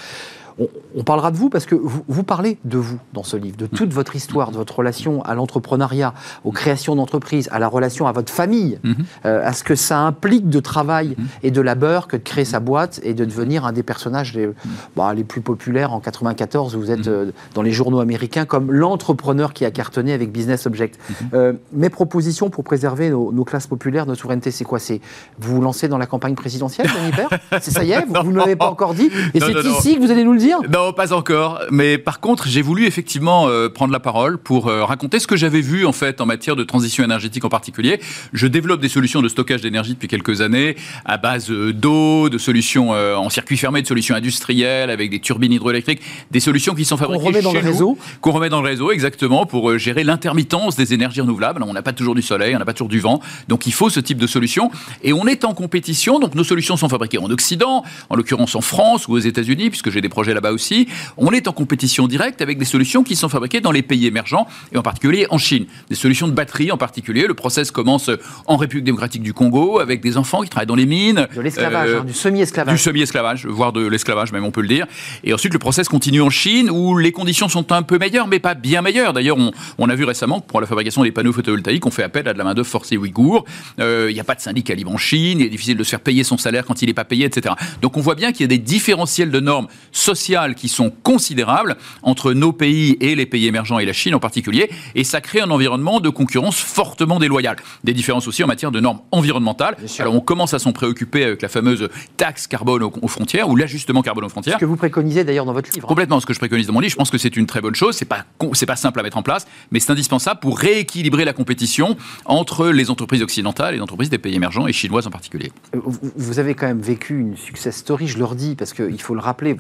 [0.59, 3.93] on, parlera de vous parce que vous, parlez de vous dans ce livre, de toute
[3.93, 6.15] votre histoire, de votre relation à l'entrepreneuriat,
[6.45, 8.97] aux créations d'entreprises, à la relation à votre famille, mhm.
[9.27, 11.27] euh, à ce que ça implique de travail mhm.
[11.43, 14.49] et de labeur que de créer sa boîte et de devenir un des personnages les,
[14.97, 16.77] bah, les plus populaires en 94.
[16.77, 20.99] Vous êtes euh, dans les journaux américains comme l'entrepreneur qui a cartonné avec Business Object.
[21.35, 24.79] Euh, mes propositions pour préserver nos, classes populaires, notre souveraineté, c'est quoi?
[24.79, 25.01] C'est
[25.39, 28.57] vous vous lancez dans la campagne présidentielle, Denis C'est ça y est, vous, ne l'avez
[28.57, 31.61] pas encore dit, et c'est ici que vous allez nous le dire non, pas encore.
[31.71, 35.37] Mais par contre, j'ai voulu effectivement euh, prendre la parole pour euh, raconter ce que
[35.37, 38.01] j'avais vu en fait en matière de transition énergétique en particulier.
[38.33, 42.39] Je développe des solutions de stockage d'énergie depuis quelques années à base euh, d'eau, de
[42.39, 46.97] solutions en circuit fermé, de solutions industrielles avec des turbines hydroélectriques, des solutions qui sont
[46.97, 50.77] fabriquées qu'on remet dans le réseau, qu'on remet dans le réseau exactement pour gérer l'intermittence
[50.77, 51.63] des énergies renouvelables.
[51.63, 53.91] On n'a pas toujours du soleil, on n'a pas toujours du vent, donc il faut
[53.91, 54.71] ce type de solution.
[55.03, 58.61] Et on est en compétition, donc nos solutions sont fabriquées en Occident, en l'occurrence en
[58.61, 60.89] France ou aux États-Unis, puisque j'ai des projets là-bas aussi.
[61.17, 64.47] On est en compétition directe avec des solutions qui sont fabriquées dans les pays émergents
[64.73, 65.67] et en particulier en Chine.
[65.89, 67.27] Des solutions de batterie en particulier.
[67.27, 68.11] Le process commence
[68.47, 71.27] en République démocratique du Congo avec des enfants qui travaillent dans les mines.
[71.35, 72.75] De l'esclavage, euh, hein, du semi-esclavage.
[72.75, 74.87] Du semi-esclavage, voire de l'esclavage même, on peut le dire.
[75.23, 78.39] Et ensuite, le process continue en Chine où les conditions sont un peu meilleures, mais
[78.39, 79.13] pas bien meilleures.
[79.13, 79.37] D'ailleurs,
[79.79, 82.33] on, a vu récemment que pour la fabrication des panneaux photovoltaïques, on fait appel à
[82.33, 83.45] de la main-d'œuvre forcée ouïghour.
[83.81, 85.91] Euh, il n'y a pas de syndicat libre en Chine, il est difficile de se
[85.91, 87.55] faire payer son salaire quand il n'est pas payé, etc.
[87.83, 90.24] Donc on voit bien qu'il y a des différentiels de normes sociales
[90.57, 94.71] qui sont considérables entre nos pays et les pays émergents et la Chine en particulier,
[94.95, 97.57] et ça crée un environnement de concurrence fortement déloyale.
[97.85, 99.77] Des différences aussi en matière de normes environnementales.
[99.99, 104.03] Alors on commence à s'en préoccuper avec la fameuse taxe carbone aux, frontières ou l'ajustement
[104.03, 104.55] carbone aux frontières.
[104.55, 105.87] Ce que vous préconisez d'ailleurs dans votre livre.
[105.87, 106.93] Complètement, ce que je préconise dans mon livre.
[106.93, 107.95] Je pense que c'est une très bonne chose.
[107.95, 111.33] C'est pas c'est pas simple à mettre en place, mais c'est indispensable pour rééquilibrer la
[111.33, 115.53] compétition entre les entreprises occidentales et les entreprises des pays émergents et chinoises en particulier.
[115.75, 115.81] Euh,
[116.17, 119.21] vous avez quand même vécu une success story, je leur dis, parce qu'il faut le
[119.21, 119.57] rappeler.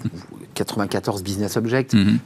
[0.54, 2.18] 94 Business Object, mhm.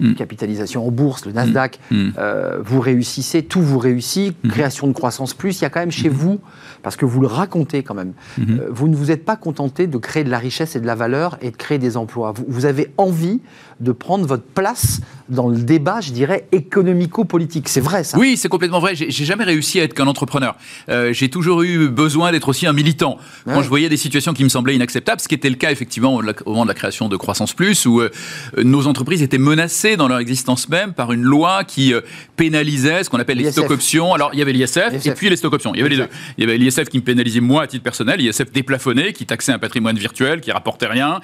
[0.00, 0.14] Mhm.
[0.16, 2.12] capitalisation en bourse, le Nasdaq, mhm.
[2.18, 5.92] euh, vous réussissez, tout vous réussit, création de croissance plus, il y a quand même
[5.92, 6.40] chez vous,
[6.82, 9.96] parce que vous le racontez quand même, euh, vous ne vous êtes pas contenté de
[9.98, 12.34] créer de la richesse et de la valeur et de créer des emplois.
[12.48, 13.40] vous avez envie
[13.80, 17.68] de prendre votre place dans le débat, je dirais, économico-politique.
[17.68, 18.94] C'est vrai, ça Oui, c'est complètement vrai.
[18.94, 20.56] J'ai jamais réussi à être qu'un entrepreneur.
[20.88, 23.18] Euh, j'ai toujours eu besoin d'être aussi un militant.
[23.44, 26.14] Quand je voyais des situations qui me semblaient inacceptables, ce qui était le cas, effectivement,
[26.14, 28.10] au moment de la création de Croissance Plus, où euh,
[28.56, 32.00] nos entreprises étaient menacées dans leur existence même par une loi qui euh,
[32.36, 34.14] pénalisait ce qu'on appelle les stock options.
[34.14, 35.74] Alors, il y avait l'ISF et puis les stock options.
[35.74, 36.08] Il y avait les deux.
[36.36, 39.52] Il y avait l'ISF qui me pénalisait moi à titre personnel, l'ISF déplafonné, qui taxait
[39.52, 41.20] un patrimoine virtuel, qui rapportait rien,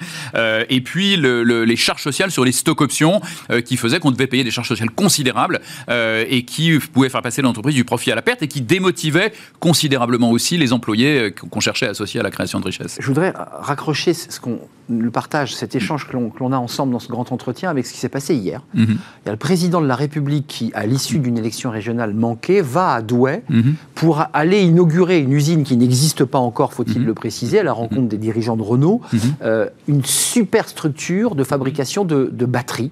[0.69, 4.27] et puis le, les charges sociales sur les stock options euh, qui faisaient qu'on devait
[4.27, 8.15] payer des charges sociales considérables euh, et qui pouvaient faire passer l'entreprise du profit à
[8.15, 12.23] la perte et qui démotivaient considérablement aussi les employés euh, qu'on cherchait à associer à
[12.23, 12.97] la création de richesse.
[12.99, 17.07] Je voudrais raccrocher ce qu'on le partage, cet échange que l'on a ensemble dans ce
[17.07, 18.61] grand entretien avec ce qui s'est passé hier.
[18.73, 18.85] Mhm.
[18.89, 22.61] Il y a le président de la République qui, à l'issue d'une élection régionale manquée,
[22.61, 23.75] va à Douai mhm.
[23.95, 27.07] pour aller inaugurer une usine qui n'existe pas encore, faut-il mhm.
[27.07, 29.01] le préciser, à la rencontre des dirigeants de Renault,
[29.41, 32.91] euh, une super structure de fabrication de, de batteries.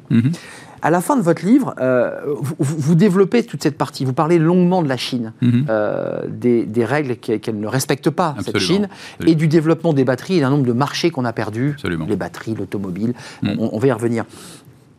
[0.84, 2.12] À la fin de votre livre, euh,
[2.60, 4.04] vous, développez toute cette partie.
[4.04, 5.66] Vous parlez longuement de la Chine, mhm.
[5.70, 8.90] euh, des, règles qu'elle ne respecte pas, cette Chine,
[9.26, 12.54] et du développement des batteries et d'un nombre de marchés qu'on a perdus, les batteries,
[12.54, 13.14] l'automobile.
[13.44, 13.56] Mhm.
[13.60, 14.26] On, va y revenir.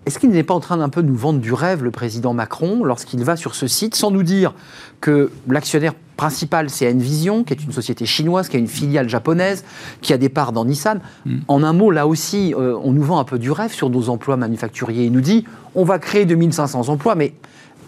[0.06, 2.82] Est-ce qu'il n'est pas en train d'un peu nous vendre du rêve, le président Macron,
[2.82, 4.54] lorsqu'il va sur ce site, sans nous dire
[5.02, 9.64] que l'actionnaire principal, c'est Envision, qui est une société chinoise, qui a une filiale japonaise,
[10.00, 11.00] qui a des parts dans Nissan.
[11.26, 11.38] Hmm.
[11.48, 14.08] En un mot, là aussi, euh, on nous vend un peu du rêve sur nos
[14.08, 15.04] emplois manufacturiers.
[15.04, 15.44] Il nous dit,
[15.74, 17.34] on va créer 2500 emplois, mais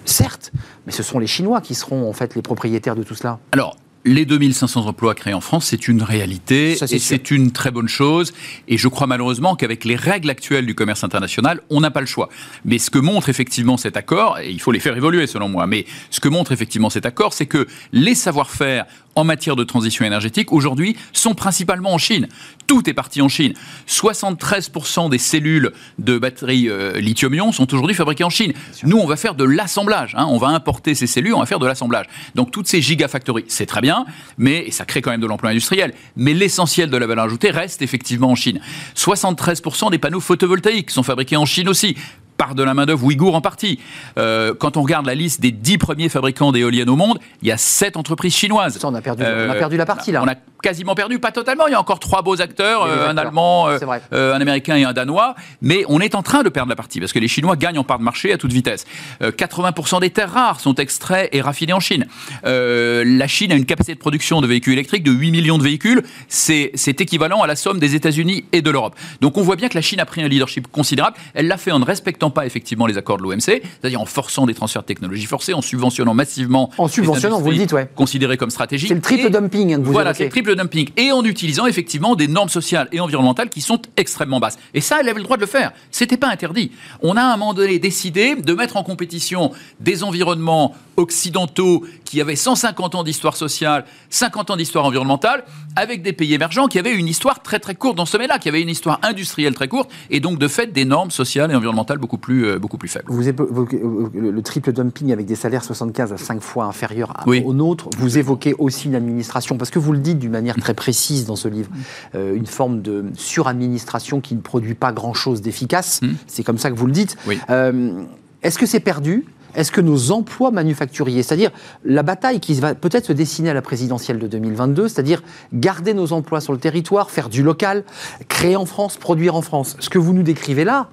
[0.05, 0.53] certes,
[0.87, 3.39] mais ce sont les Chinois qui seront en fait les propriétaires de tout cela.
[3.53, 7.89] Alors, les 2500 emplois créés en France, c'est une réalité et c'est une très bonne
[7.89, 8.33] chose.
[8.69, 12.07] Et je crois malheureusement qu'avec les règles actuelles du commerce international, on n'a pas le
[12.07, 12.29] choix.
[12.65, 15.67] Mais ce que montre effectivement cet accord, et il faut les faire évoluer selon moi,
[15.67, 20.05] mais ce que montre effectivement cet accord, c'est que les savoir-faire en matière de transition
[20.05, 22.29] énergétique, aujourd'hui, sont principalement en Chine.
[22.67, 23.55] Tout est parti en Chine.
[23.89, 28.53] 73% des cellules de batteries euh, lithium-ion sont aujourd'hui fabriquées en Chine.
[28.85, 30.15] Nous, on va faire de l'assemblage.
[30.17, 30.27] Hein.
[30.29, 32.07] On va importer ces cellules, on va faire de l'assemblage.
[32.35, 34.05] Donc, toutes ces gigafactories, c'est très bien,
[34.37, 35.95] mais et ça crée quand même de l'emploi industriel.
[36.17, 38.61] Mais l'essentiel de la valeur ajoutée reste effectivement en Chine.
[38.95, 41.97] 73% des panneaux photovoltaïques sont fabriqués en Chine aussi
[42.37, 43.81] par de la main-d'œuvre ouïghour en partie.
[44.19, 47.53] Euh, quand on regarde la liste des dix premiers fabricants d'éoliennes au monde, il y
[47.53, 48.79] a sept entreprises chinoises.
[48.79, 50.23] Ça, on a perdu, on a euh, perdu la partie là.
[50.23, 50.35] On a
[50.67, 51.69] quasiment perdu, pas totalement.
[51.69, 55.37] Il y a encore trois beaux acteurs, euh, un Allemand, un Américain et un Danois.
[55.63, 57.85] Mais on est en train de perdre la partie parce que les Chinois gagnent en
[57.85, 58.85] part de marché à toute vitesse.
[59.21, 62.07] 80% des terres rares sont extraits et raffinés en Chine.
[62.43, 66.03] la Chine a une capacité de production de véhicules électriques de 8 millions de véhicules.
[66.29, 68.97] C'est équivalent à la somme des États-Unis et de l'Europe.
[69.21, 71.17] Donc on voit bien que la Chine a pris un leadership considérable.
[71.35, 74.47] Elle l'a fait en ne respectant pas effectivement les accords de l'OMC, c'est-à-dire en forçant
[74.47, 76.71] des transferts de technologie forcés, en subventionnant massivement.
[76.77, 77.89] En subventionnant, vous le dites, ouais.
[77.95, 78.89] Considéré comme stratégique.
[78.89, 80.91] C'est le triple dumping hein, que vous Voilà, c'est le triple dumping.
[80.97, 84.59] Et en utilisant effectivement des normes sociales et environnementales qui sont extrêmement basses.
[84.75, 85.73] Et ça, elle avait le droit de le faire.
[85.91, 86.73] C'était pas interdit.
[87.03, 92.21] On a à un moment donné décidé de mettre en compétition des environnements occidentaux qui
[92.21, 96.95] avaient 150 ans d'histoire sociale, 50 ans d'histoire environnementale, avec des pays émergents qui avaient
[96.95, 99.91] une histoire très très courte dans ce domaine-là, qui avaient une histoire industrielle très courte,
[100.11, 103.07] et donc de fait des normes sociales et environnementales beaucoup plus, euh, beaucoup plus faibles.
[103.09, 103.81] Vous évoquez
[104.15, 107.91] le triple dumping avec des salaires 75 à 5 fois inférieurs aux nôtres.
[107.99, 111.37] Vous évoquez aussi une administration, parce que vous le dites d'une manière très précise dans
[111.37, 111.71] ce livre,
[112.15, 116.01] euh, une forme de suradministration qui ne produit pas grand-chose d'efficace.
[116.03, 116.15] Hmm.
[116.27, 117.17] C'est comme ça que vous le dites.
[117.51, 118.03] Euh,
[118.43, 119.25] est-ce que c'est perdu?
[119.55, 121.51] Est-ce que nos emplois manufacturiers, c'est-à-dire
[121.85, 125.23] la bataille qui va peut-être se dessiner à la présidentielle de 2022, c'est-à-dire
[125.55, 127.85] garder nos emplois sur le territoire, faire du local,
[128.29, 130.91] créer en France, produire en France, ce que vous nous décrivez là,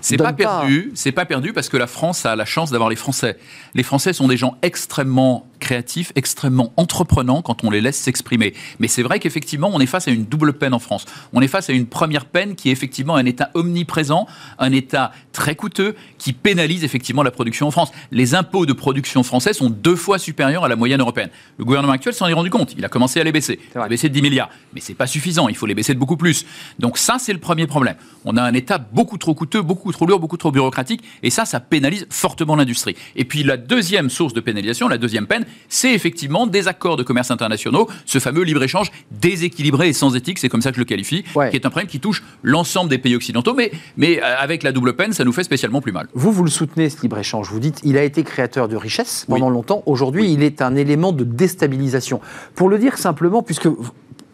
[0.00, 2.96] c'est pas perdu, c'est pas perdu parce que la France a la chance d'avoir les
[2.96, 3.36] Français.
[3.78, 8.54] Les Français sont des gens extrêmement créatifs, extrêmement entreprenants quand on les laisse s'exprimer.
[8.80, 11.04] Mais c'est vrai qu'effectivement, on est face à une double peine en France.
[11.32, 14.26] On est face à une première peine qui est effectivement un État omniprésent,
[14.58, 17.92] un État très coûteux, qui pénalise effectivement la production en France.
[18.10, 21.30] Les impôts de production français sont deux fois supérieurs à la moyenne européenne.
[21.58, 22.74] Le gouvernement actuel s'en est rendu compte.
[22.76, 23.60] Il a commencé à les baisser.
[23.76, 24.50] Il a baissé de 10 milliards.
[24.74, 25.48] Mais c'est pas suffisant.
[25.48, 26.46] Il faut les baisser de beaucoup plus.
[26.80, 27.94] Donc ça, c'est le premier problème.
[28.24, 31.02] On a un État beaucoup trop coûteux, beaucoup trop lourd, beaucoup trop bureaucratique.
[31.22, 32.96] Et ça, ça pénalise fortement l'industrie.
[33.14, 37.02] Et puis la deuxième source de pénalisation, la deuxième peine, c'est effectivement des accords de
[37.02, 40.86] commerce internationaux, ce fameux libre-échange déséquilibré et sans éthique, c'est comme ça que je le
[40.86, 44.62] qualifie, qui est un problème qui touche l'ensemble des pays occidentaux, mais, mais euh, avec
[44.62, 46.08] la double peine, ça nous fait spécialement plus mal.
[46.14, 47.50] Vous, vous le soutenez, ce libre-échange.
[47.50, 49.82] Vous dites, il a été créateur de richesse pendant longtemps.
[49.84, 52.20] Aujourd'hui, il est un élément de déstabilisation.
[52.54, 53.68] Pour le dire simplement, puisque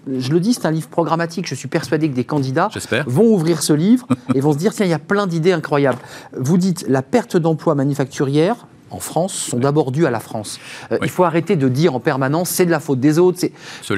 [0.07, 1.49] je le dis, c'est un livre programmatique.
[1.49, 2.69] Je suis persuadé que des candidats
[3.07, 5.99] vont ouvrir ce livre et vont se dire tiens, il y a plein d'idées incroyables.
[6.39, 10.61] Vous dites la perte d'emploi manufacturière, en France sont d'abord dus à la France.
[10.93, 13.41] Euh, il faut arrêter de dire en permanence c'est de la faute des autres.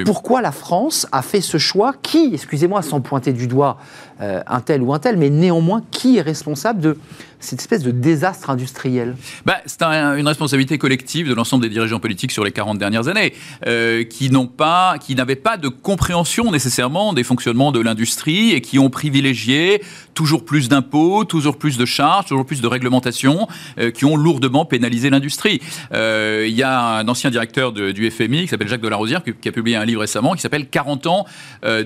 [0.04, 3.78] Pourquoi la France a fait ce choix Qui, excusez-moi, sans pointer du doigt
[4.22, 6.96] euh, un tel ou un tel, mais néanmoins, qui est responsable de
[7.38, 9.14] cette espèce de désastre industriel?
[9.44, 13.34] Bah, C'est une responsabilité collective de l'ensemble des dirigeants politiques sur les 40 dernières années,
[13.66, 18.62] euh, qui n'ont pas, qui n'avaient pas de compréhension nécessairement des fonctionnements de l'industrie et
[18.62, 19.82] qui ont privilégié
[20.14, 23.46] toujours plus d'impôts, toujours plus de charges, toujours plus de réglementations,
[23.78, 25.60] euh, qui ont lourdement pénalisé l'industrie.
[25.92, 29.52] Il y a un ancien directeur du FMI qui s'appelle Jacques Delarosière qui, qui, a
[29.52, 31.26] publié un livre récemment qui s'appelle 40 ans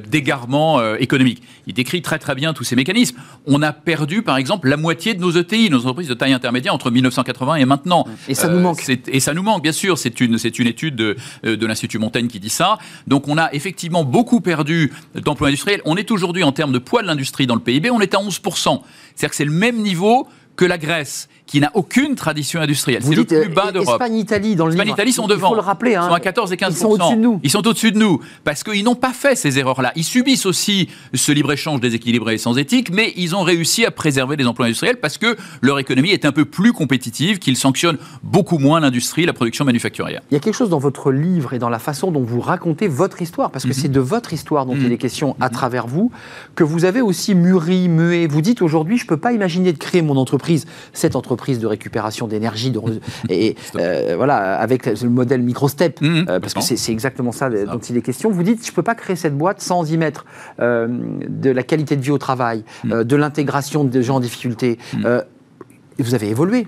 [0.06, 1.42] d'égarement économique.
[1.66, 3.16] Il décrit très très bien tous ces mécanismes.
[3.46, 6.74] On a perdu, par exemple, la moitié de nos ETI nos entreprises de taille intermédiaire
[6.74, 8.06] entre 1980 et maintenant.
[8.28, 8.88] Et ça nous euh, manque.
[9.08, 9.98] Et ça nous manque, bien sûr.
[9.98, 12.78] C'est une, c'est une étude de, euh, de l'Institut Montaigne qui dit ça.
[13.06, 15.82] Donc on a effectivement beaucoup perdu d'emplois industriels.
[15.84, 18.18] On est aujourd'hui en termes de poids de l'industrie dans le PIB, on est à
[18.18, 18.40] 11%.
[18.40, 23.02] C'est-à-dire que c'est le même niveau que la Grèce qui n'a aucune tradition industrielle.
[23.02, 24.00] C'est le plus bas euh, d'Europe.
[24.00, 25.48] Espagne, Italie, dans le Espagne, Italie sont devant.
[25.48, 25.96] Il faut le rappeler.
[25.96, 26.04] Hein.
[26.04, 27.40] Ils sont à 14 et 15 Ils sont au-dessus de nous.
[27.42, 29.90] Ils sont au-dessus de nous parce qu'ils n'ont pas fait ces erreurs-là.
[29.96, 34.36] Ils subissent aussi ce libre-échange déséquilibré et sans éthique, mais ils ont réussi à préserver
[34.36, 38.58] les emplois industriels parce que leur économie est un peu plus compétitive, qu'ils sanctionnent beaucoup
[38.58, 40.20] moins l'industrie, la production manufacturière.
[40.30, 42.86] Il y a quelque chose dans votre livre et dans la façon dont vous racontez
[42.86, 43.74] votre histoire, parce que mhm.
[43.74, 44.92] c'est de votre histoire dont il mhm.
[44.92, 45.52] est question à mhm.
[45.52, 46.12] travers vous,
[46.54, 48.28] que vous avez aussi mûri, mué.
[48.28, 51.66] Vous dites aujourd'hui, je ne peux pas imaginer de créer mon entreprise, cette entreprise de
[51.66, 52.72] récupération d'énergie,
[53.28, 57.78] et euh, voilà, avec le modèle micro-step, mmh, euh, parce que c'est exactement ça, dont
[57.78, 58.30] il est question.
[58.30, 60.24] Vous dites, je ne peux pas créer cette boîte sans y mettre
[60.60, 60.86] euh,
[61.28, 63.04] de la qualité de vie au travail, mmh.
[63.04, 64.78] de l'intégration de gens en difficulté.
[64.94, 65.06] Mmh.
[65.98, 66.66] vous avez évolué.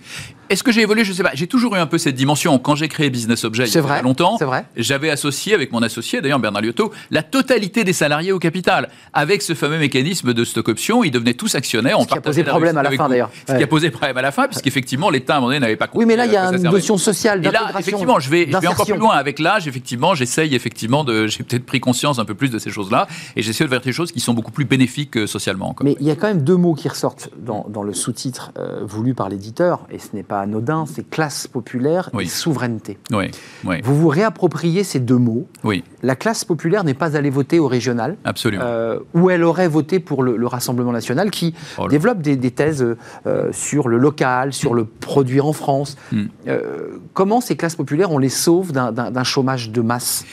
[0.52, 1.02] Est-ce que j'ai évolué?
[1.02, 1.30] Je ne sais pas.
[1.32, 2.58] J'ai toujours eu un peu cette dimension.
[2.58, 4.38] Quand j'ai créé Business Object il y a longtemps,
[4.76, 8.90] j'avais associé avec mon associé, d'ailleurs Bernard Liotto, la totalité des salariés au capital.
[9.14, 11.98] Avec ce fameux mécanisme de stock option, ils devenaient tous actionnaires.
[12.02, 13.30] Ce qui a posé problème à la fin d'ailleurs.
[13.48, 15.76] Ce qui a posé problème à la fin, puisqu'effectivement l'État à un moment donné n'avait
[15.76, 16.04] pas compris.
[16.04, 17.44] Oui, mais là il y a une notion sociale.
[17.46, 19.14] Et là, effectivement, je vais, je vais encore plus loin.
[19.14, 21.28] Avec l'âge, effectivement, j'essaye effectivement de.
[21.28, 23.92] J'ai peut-être pris conscience un peu plus de ces choses-là et j'essaie de faire des
[23.92, 25.74] choses qui sont beaucoup plus bénéfiques euh, socialement.
[25.82, 28.80] Mais il y a quand même deux mots qui ressortent dans, dans le sous-titre euh,
[28.82, 32.98] voulu par l'éditeur, et ce n'est pas anodin, c'est classe populaire et souveraineté.
[33.10, 33.30] Oui.
[33.82, 35.46] Vous vous réappropriez ces deux mots.
[36.02, 38.16] La classe populaire n'est pas allée voter au régional.
[38.24, 38.64] Absolument.
[38.64, 42.84] Euh, où elle aurait voté pour le, Rassemblement national qui oh développe des, thèses
[43.26, 45.96] euh, sur le local, sur le produit en France.
[46.10, 46.24] Hmm.
[46.46, 50.26] Euh, comment ces classes populaires, on les sauve d'un chômage de masse?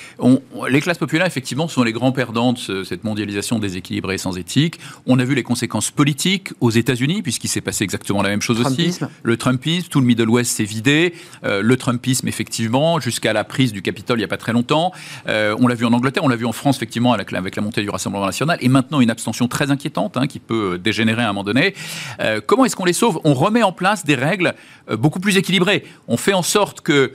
[0.69, 4.79] Les classes populaires, effectivement, sont les grands perdants de cette mondialisation déséquilibrée et sans éthique.
[5.05, 8.59] On a vu les conséquences politiques aux États-Unis, puisqu'il s'est passé exactement la même chose
[8.59, 8.97] aussi.
[9.23, 11.13] Le Trumpisme, tout le Middle West s'est vidé.
[11.43, 14.91] Euh, le Trumpisme, effectivement, jusqu'à la prise du Capitole il n'y a pas très longtemps.
[15.27, 17.81] Euh, on l'a vu en Angleterre, on l'a vu en France, effectivement, avec la, montée
[17.81, 18.57] du Rassemblement national.
[18.61, 21.73] Et maintenant, une abstention très inquiétante hein, qui peut dégénérer à un moment donné.
[22.19, 23.19] Euh, comment est-ce qu'on les sauve?
[23.23, 24.53] On remet en place des règles
[24.97, 25.83] beaucoup plus équilibrées.
[26.07, 27.13] On fait en sorte que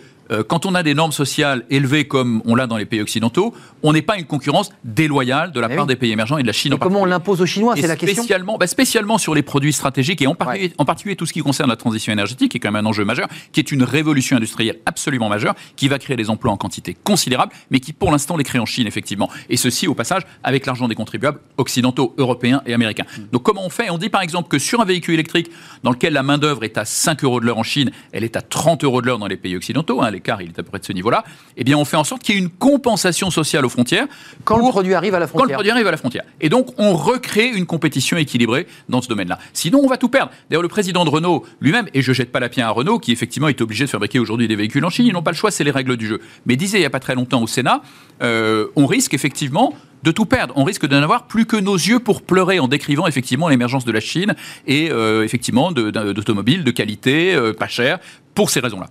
[0.48, 3.92] quand on a des normes sociales élevées comme on l'a dans les pays occidentaux, on
[3.92, 6.72] n'est pas une concurrence déloyale de la part des pays émergents et de la Chine.
[6.72, 8.22] Et comment on l'impose aux Chinois C'est la question.
[8.22, 11.76] Spécialement, bah, spécialement sur les produits stratégiques et en, particulier tout ce qui concerne la
[11.76, 15.28] transition énergétique, qui est quand même un enjeu majeur, qui est une révolution industrielle absolument
[15.28, 18.58] majeure, qui va créer des emplois en quantité considérable, mais qui pour l'instant les crée
[18.58, 19.30] en Chine effectivement.
[19.50, 23.04] Et ceci au passage avec l'argent des contribuables occidentaux, européens et américains.
[23.16, 23.22] Mm.
[23.32, 23.90] Donc comment on fait?
[23.90, 25.50] On dit par exemple que sur un véhicule électrique
[25.82, 28.36] dans lequel la main d'œuvre est à 5 euros de l'heure en Chine, elle est
[28.36, 30.02] à 30 euros de l'heure dans les pays occidentaux.
[30.02, 31.24] Hein, l'écart il est à peu près de ce niveau-là,
[31.56, 34.06] eh bien, on fait en sorte qu'il y ait une compensation sociale aux frontières.
[34.44, 35.46] Quand le produit arrive à la frontière.
[35.46, 36.24] Quand le produit arrive à la frontière.
[36.40, 39.38] Et donc, on recrée une compétition équilibrée dans ce domaine-là.
[39.52, 40.32] Sinon, on va tout perdre.
[40.48, 43.12] D'ailleurs, le président de Renault lui-même, et je jette pas la pierre à Renault, qui
[43.12, 45.50] effectivement est obligé de fabriquer aujourd'hui des véhicules en Chine, ils n'ont pas le choix,
[45.50, 46.20] c'est les règles du jeu.
[46.46, 47.82] Mais disait il n'y a pas très longtemps au Sénat,
[48.22, 50.52] euh, on risque effectivement de tout perdre.
[50.56, 53.92] On risque de n'avoir plus que nos yeux pour pleurer en décrivant effectivement l'émergence de
[53.92, 54.34] la Chine
[54.66, 57.98] et euh, effectivement d'automobiles de, qualité, euh, pas cher,
[58.34, 58.88] pour ces raisons-là.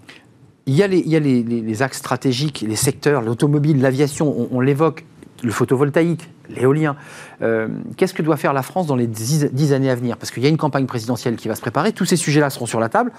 [0.66, 5.04] Il y a les, axes stratégiques, les secteurs, l'automobile, l'aviation, on, l'évoque,
[5.44, 6.96] le photovoltaïque, l'éolien.
[7.42, 10.16] Euh, qu'est-ce que doit faire la France dans les dix, années à venir?
[10.16, 12.66] Parce qu'il y a une campagne présidentielle qui va se préparer, tous ces sujets-là seront
[12.66, 13.12] sur la table,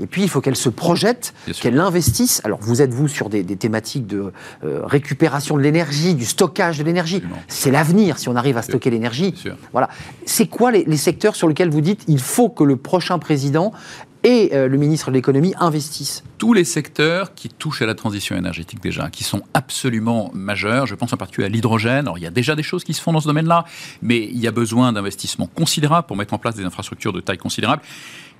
[0.00, 2.40] et puis il faut qu'elle se projette, qu'elle investisse.
[2.44, 4.32] Alors vous êtes, vous, sur des, thématiques de
[4.64, 7.22] euh, récupération de l'énergie, du stockage de l'énergie.
[7.48, 9.34] C'est l'avenir si on arrive à stocker l'énergie.
[9.72, 9.90] Voilà.
[10.24, 13.72] C'est quoi les, les secteurs sur lesquels vous dites il faut que le prochain président
[14.24, 18.36] et euh, le ministre de l'économie investissent Tous les secteurs qui touchent à la transition
[18.36, 20.86] énergétique déjà, qui sont absolument majeurs.
[20.86, 22.06] Je pense en particulier à l'hydrogène.
[22.06, 23.64] Alors il y a déjà des choses qui se font dans ce domaine-là,
[24.02, 27.38] mais il y a besoin d'investissements considérables pour mettre en place des infrastructures de taille
[27.38, 27.82] considérable.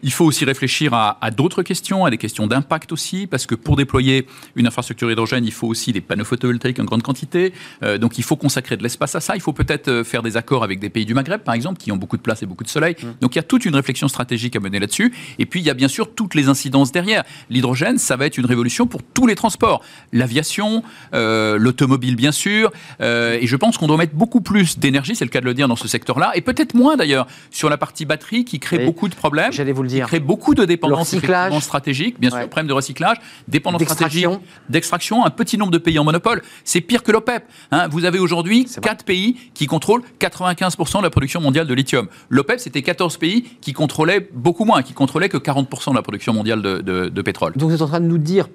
[0.02, 3.76] Il faut aussi réfléchir à, d'autres questions, à des questions d'impact aussi, parce que pour
[3.76, 7.52] déployer une infrastructure hydrogène, il faut aussi des panneaux photovoltaïques en grande quantité.
[7.82, 9.34] Euh, donc il faut consacrer de l'espace à ça.
[9.34, 11.90] Il faut peut-être euh, faire des accords avec des pays du Maghreb, par exemple, qui
[11.92, 12.94] ont beaucoup de place et beaucoup de soleil.
[13.00, 13.06] Mmh.
[13.20, 15.14] Donc il y a toute une réflexion stratégique à mener là-dessus.
[15.38, 17.24] Et puis il y a bien sûr toutes les incidences derrière.
[17.50, 19.82] L'hydrogène, ça va être une révolution pour tous les transports.
[20.12, 20.82] L'aviation,
[21.14, 22.70] euh, l'automobile, bien sûr.
[23.00, 25.68] et je pense qu'on doit mettre beaucoup plus d'énergie, c'est le cas de le dire,
[25.68, 26.32] dans ce secteur-là.
[26.34, 29.52] Et peut-être moins d'ailleurs sur la partie batterie qui crée beaucoup de problèmes.
[29.52, 30.08] J'allais vous le dire.
[30.20, 31.14] beaucoup de dépendances
[31.60, 33.16] stratégiques, bien sûr, problème de recyclage,
[33.48, 34.26] dépendance stratégique,
[34.68, 36.42] d'extraction, un petit nombre de pays en monopole.
[36.64, 37.44] C'est pire que l'OPEP.
[37.70, 37.88] Hein.
[37.88, 42.08] Vous avez aujourd'hui 4 pays qui contrôlent 95% de la production mondiale de lithium.
[42.30, 46.32] L'OPEP, c'était 14 pays qui contrôlaient beaucoup moins, qui contrôlaient que 40% de la production
[46.32, 47.52] mondiale de, de pétrole.
[47.56, 48.48] Donc vous êtes en train de nous dire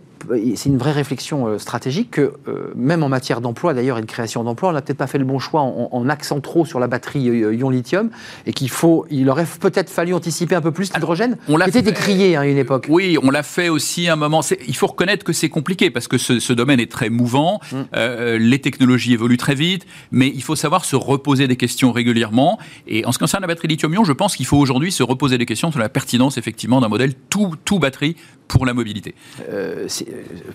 [0.56, 4.06] c'est une vraie réflexion euh, stratégique que, euh, même en matière d'emploi d'ailleurs et de
[4.06, 6.88] création d'emploi, on n'a peut-être pas fait le bon choix en, en, trop sur la
[6.88, 8.10] batterie euh, ion lithium
[8.46, 11.38] et qu'il faut, il aurait peut-être fallu anticiper un peu plus l'hydrogène.
[11.48, 12.88] On l'a était décrié hein, à une époque.
[12.90, 14.42] Oui, on l'a fait aussi à un moment.
[14.68, 17.60] Il faut reconnaître que c'est compliqué parce que ce, domaine est très mouvant.
[17.72, 17.76] Mm.
[17.96, 22.60] Euh, les technologies évoluent très vite, mais il faut savoir se reposer des questions régulièrement.
[22.88, 25.38] Et en ce qui concerne la batterie lithium-ion, je pense qu'il faut aujourd'hui se reposer
[25.38, 28.16] des questions sur la pertinence effectivement d'un modèle tout, tout batterie
[28.48, 29.16] pour la mobilité.
[29.50, 29.88] Euh,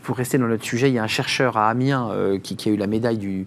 [0.02, 2.72] pour rester dans notre sujet, il y a un chercheur à Amiens euh, qui, a
[2.72, 3.46] eu la médaille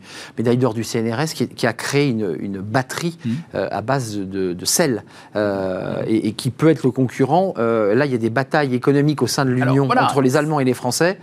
[0.58, 3.30] d'or du CNRS qui, a créé une, batterie mmh.
[3.54, 5.04] à base de, sel
[5.36, 7.54] et, qui peut être le concurrent.
[7.58, 10.66] là, il y a des batailles économiques au sein de l'Union entre les Allemands et
[10.66, 11.20] les Français,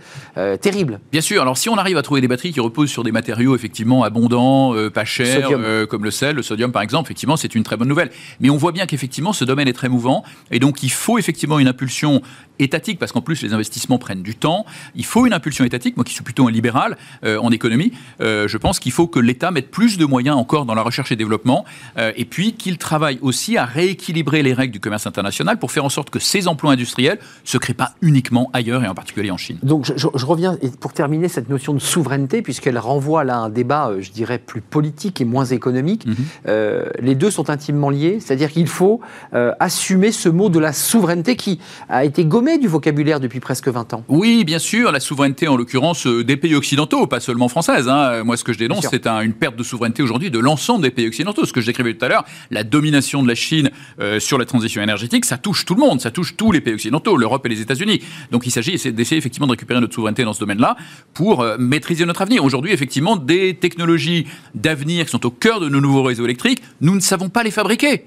[0.61, 0.99] terribles.
[1.11, 1.41] Bien sûr.
[1.41, 4.73] Alors, si on arrive à trouver des batteries qui reposent sur des matériaux effectivement abondants,
[4.93, 5.49] pas chers,
[5.89, 8.09] comme le sel, le sodium par exemple, effectivement, c'est une très bonne nouvelle.
[8.39, 11.59] Mais on voit bien qu'effectivement, ce domaine est très mouvant et donc il faut effectivement
[11.59, 12.21] une impulsion
[12.59, 14.65] étatique, parce qu'en plus les investissements prennent du temps.
[14.95, 15.97] Il faut une impulsion étatique.
[15.97, 19.19] Moi qui suis plutôt un libéral euh, en économie, euh, je pense qu'il faut que
[19.19, 21.65] l'État mette plus de moyens encore dans la recherche et développement,
[21.97, 25.85] euh, et puis qu'il travaille aussi à rééquilibrer les règles du commerce international pour faire
[25.85, 29.37] en sorte que ces emplois industriels se créent pas uniquement ailleurs et en particulier en
[29.37, 29.57] Chine.
[29.63, 33.91] Donc je, reviens pour terminer cette notion de souveraineté, puisqu'elle renvoie là à un débat,
[33.99, 36.05] je dirais, plus politique et moins économique.
[36.05, 36.15] Mhm.
[36.99, 39.01] les deux sont intimement liés, c'est-à-dire qu'il faut
[39.31, 41.59] assumer ce mot de la souveraineté qui
[41.89, 44.03] a été gommé du vocabulaire depuis presque 20 ans.
[44.07, 47.87] Oui, bien sûr, la souveraineté en l'occurrence euh, des pays occidentaux, pas seulement française.
[47.87, 48.23] Hein.
[48.23, 51.07] Moi, ce que je dénonce, c'est une perte de souveraineté aujourd'hui de l'ensemble des pays
[51.07, 51.45] occidentaux.
[51.45, 54.45] Ce que je décrivais tout à l'heure, la domination de la Chine euh, sur la
[54.45, 57.49] transition énergétique, ça touche tout le monde, ça touche tous les pays occidentaux, l'Europe et
[57.49, 58.01] les États-Unis.
[58.31, 60.75] Donc il s'agit d'essayer effectivement de récupérer notre souveraineté dans ce domaine-là
[61.13, 62.43] pour euh, maîtriser notre avenir.
[62.43, 66.95] Aujourd'hui, effectivement, des technologies d'avenir qui sont au cœur de nos nouveaux réseaux électriques, nous
[66.95, 68.03] ne savons pas les fabriquer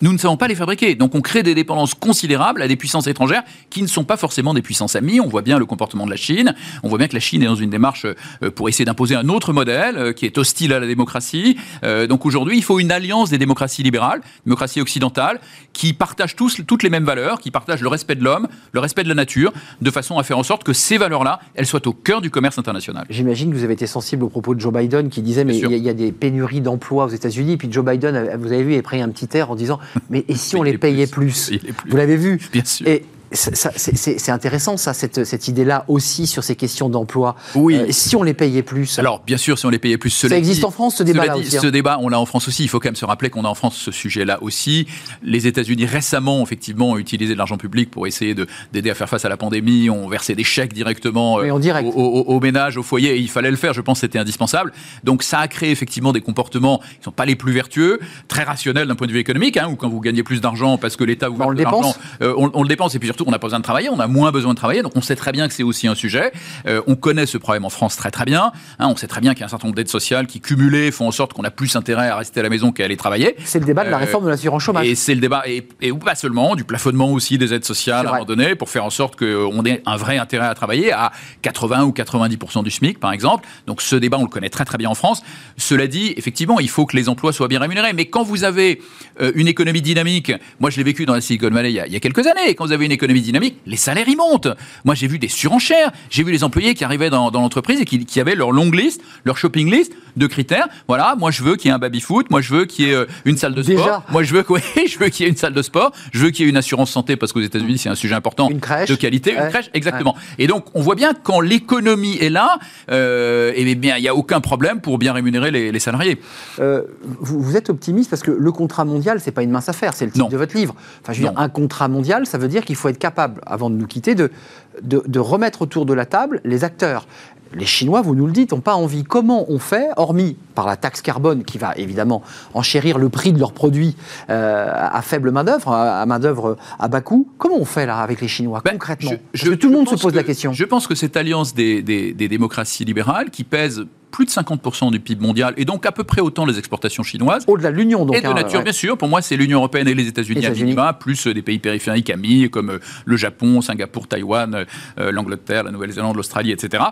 [0.00, 0.94] nous ne savons pas les fabriquer.
[0.94, 4.54] Donc on crée des dépendances considérables à des puissances étrangères qui ne sont pas forcément
[4.54, 5.20] des puissances amies.
[5.20, 6.54] On voit bien le comportement de la Chine.
[6.82, 9.28] On voit bien que la Chine est dans une démarche euh, pour essayer d'imposer un
[9.28, 11.56] autre modèle euh, qui est hostile à la démocratie.
[11.84, 15.40] Euh, donc aujourd'hui, il faut une alliance des démocraties libérales, démocraties occidentales,
[15.72, 19.04] qui partagent tous toutes les mêmes valeurs, qui partagent le respect de l'homme, le respect
[19.04, 21.92] de la nature, de façon à faire en sorte que ces valeurs-là, elles soient au
[21.92, 23.06] cœur du commerce international.
[23.10, 25.76] J'imagine que vous avez été sensible au propos de Joe Biden qui disait mais il
[25.76, 27.56] y, a des pénuries d'emplois aux États-Unis.
[27.56, 29.78] Puis Joe Biden, vous avez vu, a pris un petit air en disant
[30.10, 31.50] mais et si on les payait plus,
[31.88, 32.40] Vous l'avez vu?
[32.52, 32.86] Bien sûr
[33.32, 37.36] c'est intéressant, ça, cette, cette idée-là aussi sur ces questions d'emploi.
[37.54, 37.76] Oui.
[37.76, 38.98] Euh, si on les payait plus.
[38.98, 40.10] Alors, bien sûr, si on les payait plus.
[40.10, 41.50] Ça existe en France, ce débat-là aussi.
[41.50, 41.70] Ce hein.
[41.70, 42.64] débat, on l'a en France aussi.
[42.64, 44.86] Il faut quand même se rappeler qu'on a en France ce sujet-là aussi.
[45.22, 48.34] Les États-Unis, récemment, effectivement, ont utilisé de l'argent public pour essayer
[48.72, 49.90] d'aider à faire face à la pandémie.
[49.90, 51.88] ont versé des chèques directement euh, direct.
[51.94, 53.16] aux, ménages, aux foyers.
[53.16, 53.74] Et il fallait le faire.
[53.74, 54.72] Je pense que c'était indispensable.
[55.04, 58.44] Donc, ça a créé effectivement des comportements qui ne sont pas les plus vertueux, très
[58.44, 61.04] rationnels d'un point de vue économique, hein, ou quand vous gagnez plus d'argent parce que
[61.04, 61.98] l'État vous bah, on le dépense.
[62.22, 62.94] Euh, on, on, le dépense.
[62.94, 64.82] Et puis surtout, on n'a pas besoin de travailler on a moins besoin de travailler,
[64.82, 66.32] donc on sait très bien que c'est aussi un sujet.
[66.66, 68.52] Euh, on connaît ce problème en France très très bien.
[68.78, 68.88] Hein.
[68.88, 71.08] on sait très bien qu'il y a un certain nombre d'aides sociales qui cumulées font
[71.08, 73.36] en sorte qu'on a plus intérêt à rester à la maison qu'à aller travailler.
[73.44, 74.86] C'est le débat de la euh, réforme de l'assurance chômage.
[74.86, 78.10] Et c'est le débat, et, et, pas seulement, du plafonnement aussi des aides sociales à
[78.10, 81.12] un moment donné, pour faire en sorte qu'on ait un vrai intérêt à travailler à
[81.42, 83.46] 80 ou 90% du SMIC, par exemple.
[83.66, 85.22] Donc ce débat, on le connaît très très bien en France.
[85.56, 87.92] Cela dit, effectivement, il faut que les emplois soient bien rémunérés.
[87.92, 88.80] Mais quand vous avez
[89.20, 91.86] euh, une économie dynamique, moi je l'ai vécu dans la Silicon Valley il y, a,
[91.86, 94.48] il y a quelques années, quand vous avez une économie dynamique, les salaires y montent.
[94.84, 95.92] Moi, j'ai vu des surenchères.
[96.10, 99.36] J'ai vu les employés qui arrivaient dans, l'entreprise et qui, avaient leur longue liste, leur
[99.36, 100.68] shopping list de critères.
[100.88, 102.30] Voilà, moi, je veux qu'il y ait un baby-foot.
[102.30, 104.02] Moi, je veux qu'il y ait euh, une salle de sport.
[104.10, 104.44] Moi, je veux,
[104.86, 105.92] je veux qu'il y ait une salle de sport.
[106.12, 108.50] Je veux qu'il y ait une assurance santé parce qu'aux États-Unis, c'est un sujet important.
[108.50, 108.88] Une crèche.
[108.88, 109.32] De qualité.
[109.32, 110.16] Une crèche, exactement.
[110.38, 112.58] Et donc, on voit bien quand l'économie est là,
[112.90, 116.20] euh, eh bien, il n'y a aucun problème pour bien rémunérer les, salariés.
[116.58, 116.82] Euh,
[117.20, 119.94] vous, êtes optimiste parce que le contrat mondial, c'est pas une mince affaire.
[119.94, 120.74] C'est le titre de votre livre.
[121.02, 123.70] Enfin, je veux dire, un contrat mondial, ça veut dire qu'il faut être capable, avant
[123.70, 127.06] de nous quitter, de remettre autour de la table les acteurs.
[127.54, 129.04] Les Chinois, vous nous le dites, n'ont pas envie.
[129.04, 132.22] Comment on fait, hormis par la taxe carbone qui va évidemment
[132.54, 133.96] enchérir le prix de leurs produits
[134.28, 138.28] euh, à faible main-d'œuvre, à main-d'œuvre à bas coût, comment on fait là avec les
[138.28, 140.52] Chinois ben, concrètement je, Tout le monde se pose la question.
[140.52, 145.00] Je pense que cette alliance des, des démocraties libérales qui pèse plus de 50% du
[145.00, 147.44] PIB mondial et donc à peu près autant les exportations chinoises.
[147.46, 148.16] Au-delà de l'Union, donc.
[148.16, 148.96] Et de hein, nature, bien sûr.
[148.96, 152.10] Pour moi, c'est l'Union européenne et les États-Unis à minima, plus euh, des pays périphériques
[152.10, 154.66] amis comme euh, le Japon, Singapour, Taïwan,
[154.98, 156.84] euh, l'Angleterre, la Nouvelle-Zélande, l'Australie, etc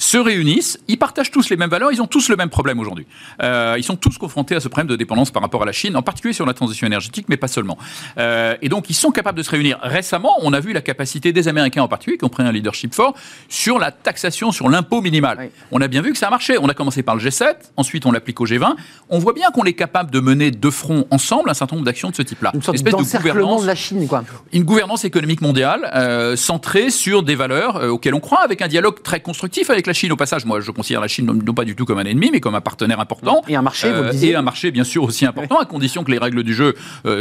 [0.00, 3.06] se réunissent, ils partagent tous les mêmes valeurs, ils ont tous le même problème aujourd'hui.
[3.42, 5.94] Euh, ils sont tous confrontés à ce problème de dépendance par rapport à la Chine,
[5.94, 7.76] en particulier sur la transition énergétique, mais pas seulement.
[8.16, 9.78] Euh, et donc, ils sont capables de se réunir.
[9.82, 12.94] Récemment, on a vu la capacité des Américains en particulier, qui ont pris un leadership
[12.94, 13.14] fort,
[13.50, 15.50] sur la taxation, sur l'impôt minimal.
[15.70, 16.56] On a bien vu que ça a marché.
[16.58, 18.76] On a commencé par le G7, ensuite on l'applique au G20.
[19.10, 22.08] On voit bien qu'on est capable de mener de front ensemble un certain nombre d'actions
[22.08, 22.52] de ce type-là.
[22.54, 24.24] Une sorte espèce de gouvernance de la Chine, quoi.
[24.54, 29.02] Une gouvernance économique mondiale euh, centrée sur des valeurs auxquelles on croit, avec un dialogue
[29.02, 30.12] très constructif avec la Chine.
[30.12, 32.40] Au passage, moi, je considère la Chine non, pas du tout comme un ennemi, mais
[32.40, 33.42] comme un partenaire important.
[33.48, 36.10] Et un marché, vous le Et un marché, bien sûr, aussi important, à condition que
[36.10, 36.74] les règles du jeu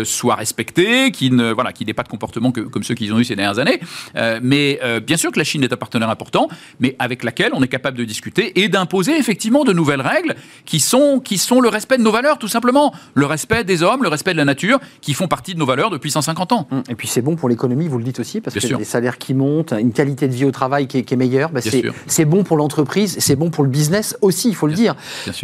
[0.03, 3.19] soient respectées, qu'il ne, voilà, qu'il n'ait pas de comportement que, comme ceux qu'ils ont
[3.19, 3.79] eu ces dernières années.
[4.41, 6.47] mais bien sûr que la Chine est un partenaire important,
[6.79, 10.79] mais avec laquelle on est capable de discuter et d'imposer effectivement de nouvelles règles qui
[10.79, 12.93] sont, qui sont le respect de nos valeurs, tout simplement.
[13.13, 15.89] Le respect des hommes, le respect de la nature, qui font partie de nos valeurs
[15.89, 16.67] depuis 150 ans.
[16.89, 19.33] Et puis c'est bon pour l'économie, vous le dites aussi, parce que des salaires qui
[19.33, 21.61] montent, une qualité de vie au travail qui est, meilleure, bah,
[22.07, 24.95] c'est bon pour l'entreprise, c'est bon pour le business aussi, il faut le dire.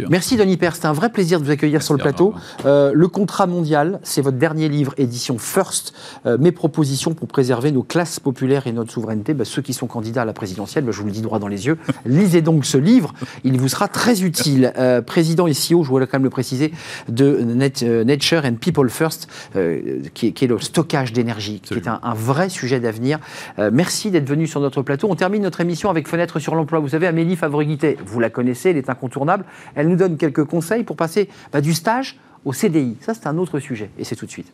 [0.08, 2.34] Merci Denis Père, c'était un vrai plaisir de vous accueillir sur le plateau.
[2.64, 5.94] Euh, le contrat mondial, c'est votre dernier livre, édition First,
[6.26, 9.34] euh, mes propositions pour préserver nos classes populaires et notre souveraineté.
[9.34, 11.48] Bah, ceux qui sont candidats à la présidentielle, bah, je vous le dis droit dans
[11.48, 13.14] les yeux, lisez donc ce livre,
[13.44, 14.72] il vous sera très utile.
[14.76, 16.72] Euh, président et CEO, je voulais quand même le préciser,
[17.08, 17.40] de
[18.04, 19.28] Nature and People First,
[20.14, 23.18] qui, est, le stockage d'énergie, qui est un, un vrai sujet d'avenir.
[23.72, 25.08] merci d'être venu sur notre plateau.
[25.10, 26.80] On termine notre émission avec Fenêtre sur l'emploi.
[26.80, 29.44] Vous savez, Amélie Favoriguité, vous la connaissez, elle est incontournable.
[29.74, 32.96] Elle nous donne quelques conseils pour passer bah, du stage au CDI.
[33.00, 33.90] Ça, c'est un autre sujet.
[33.98, 34.52] Et c'est tout de suite.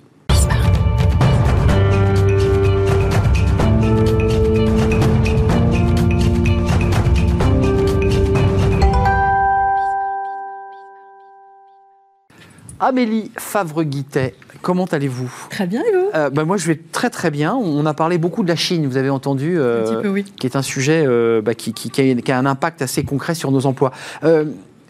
[12.82, 15.32] Amélie Favre-Guittet, comment allez-vous?
[15.50, 16.10] Très bien, et vous?
[16.16, 17.54] Euh, bah, Moi, je vais très très bien.
[17.54, 20.24] On a parlé beaucoup de la Chine, vous avez entendu, euh, un petit peu, oui.
[20.24, 21.72] qui est un sujet euh, bah, qui,
[22.28, 23.92] a, un impact assez concret sur nos emplois.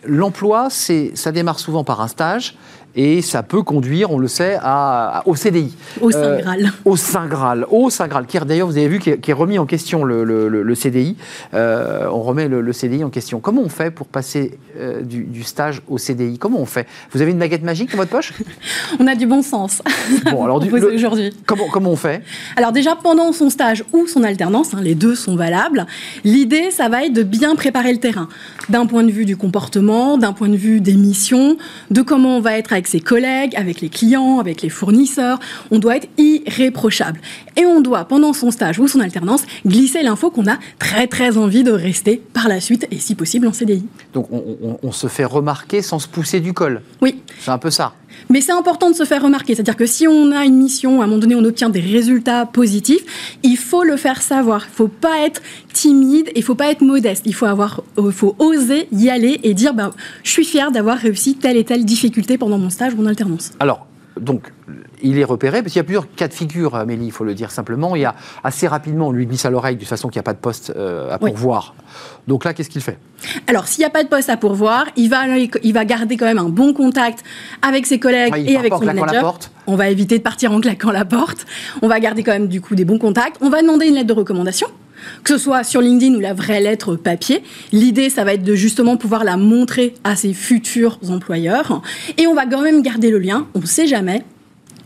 [0.05, 2.57] L'emploi, ça démarre souvent par un stage
[2.95, 5.74] et ça peut conduire, on le sait, à, au CDI.
[6.01, 6.72] Au Saint euh, Graal.
[6.84, 7.66] au Saint Graal.
[7.70, 11.16] Au Saint Graal, qui d'ailleurs, vous avez vu, qui est, remis en question le, CDI.
[11.55, 13.40] Euh, on remet le, CDI en question.
[13.40, 16.86] Comment on fait pour passer euh, du, stage au CDI Comment on fait?
[17.12, 18.32] Vous avez une baguette magique dans votre poche?
[19.01, 19.82] On a du bon sens.
[20.30, 20.62] Bon, alors
[20.95, 21.32] aujourd'hui.
[21.47, 22.22] Comment, comment on fait?
[22.57, 25.86] Alors déjà, pendant son stage ou son alternance, hein, les deux sont valables,
[26.24, 28.28] l'idée, ça va être de bien préparer le terrain.
[28.68, 31.57] D'un point de vue du comportement, d'un point de vue des missions,
[31.90, 35.39] de comment on va être avec avec ses collègues, avec les clients, avec les fournisseurs.
[35.70, 37.20] On doit être irréprochable.
[37.57, 41.39] Et on doit, pendant son stage ou son alternance, glisser l'info qu'on a très très
[41.39, 43.87] envie de rester par la suite et si possible en CDI.
[44.14, 46.83] Donc on, se fait remarquer sans se pousser du col.
[47.01, 47.22] Oui.
[47.39, 47.95] C'est un peu ça.
[48.30, 49.54] Mais c'est important de se faire remarquer.
[49.54, 52.46] C'est-à-dire que si on a une mission, à un moment donné, on obtient des résultats
[52.46, 54.64] positifs, il faut le faire savoir.
[54.66, 55.42] Il ne faut pas être
[55.72, 57.24] timide il ne faut pas être modeste.
[57.26, 59.90] Il faut, avoir, euh, faut oser y aller et dire ben,
[60.22, 63.52] Je suis fier d'avoir réussi telle et telle difficulté pendant mon stage ou mon alternance.
[63.60, 63.86] Alors,
[64.20, 64.52] donc,
[65.02, 67.34] il est repéré, parce qu'il y a plusieurs cas de figure, Amélie, il faut le
[67.34, 67.96] dire simplement.
[67.96, 70.24] Il y a assez rapidement, on lui glisse à l'oreille de façon qu'il n'y a
[70.24, 71.74] pas de poste euh, à pourvoir.
[72.28, 72.98] Donc là, qu'est-ce qu'il fait?
[73.46, 75.26] Alors, s'il n'y a pas de poste à pourvoir, il va,
[75.62, 77.24] il va garder quand même un bon contact
[77.62, 79.38] avec ses collègues et avec son manager.
[79.66, 81.46] On va éviter de partir en claquant la porte.
[81.80, 83.36] On va garder quand même du coup des bons contacts.
[83.40, 84.68] On va demander une lettre de recommandation
[85.24, 87.42] que ce soit sur LinkedIn ou la vraie lettre papier.
[87.72, 91.82] L'idée, ça va être de justement pouvoir la montrer à ses futurs employeurs.
[92.18, 94.24] Et on va quand même garder le lien, on ne sait jamais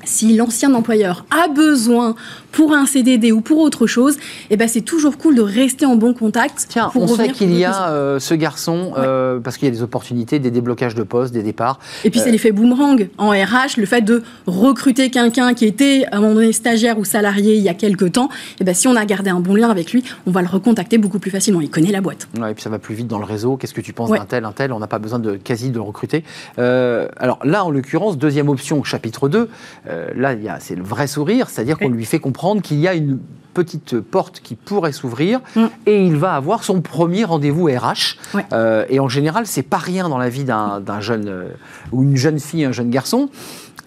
[0.06, 2.14] si l'ancien employeur a besoin
[2.56, 4.16] pour un CDD ou pour autre chose,
[4.48, 6.66] eh ben c'est toujours cool de rester en bon contact.
[6.70, 9.82] Tiens, on sait qu'il y a euh, ce garçon, euh, parce qu'il y a des
[9.82, 11.78] opportunités, des déblocages de postes, des départs.
[12.04, 16.06] Et puis c'est euh, l'effet boomerang en RH, le fait de recruter quelqu'un qui était
[16.10, 18.88] à un moment donné stagiaire ou salarié il y a quelques temps, eh ben si
[18.88, 21.60] on a gardé un bon lien avec lui, on va le recontacter beaucoup plus facilement.
[21.60, 22.26] Il connaît la boîte.
[22.40, 23.58] Ouais, et puis ça va plus vite dans le réseau.
[23.58, 24.72] Qu'est-ce que tu penses d'un tel, un tel?
[24.72, 26.24] On n'a pas besoin de quasi de le recruter.
[26.56, 29.50] alors là, en l'occurrence, deuxième option, chapitre 2,
[30.14, 33.18] là, c'est le vrai sourire, c'est-à-dire qu'on lui fait comprendre qu'il y a une
[33.56, 35.66] petite porte qui pourrait s'ouvrir mm.
[35.86, 38.18] et il va avoir son premier rendez-vous RH.
[38.52, 41.48] Euh, et en général, c'est pas rien dans la vie d'un jeune euh,
[41.90, 43.30] ou une jeune fille, un jeune garçon.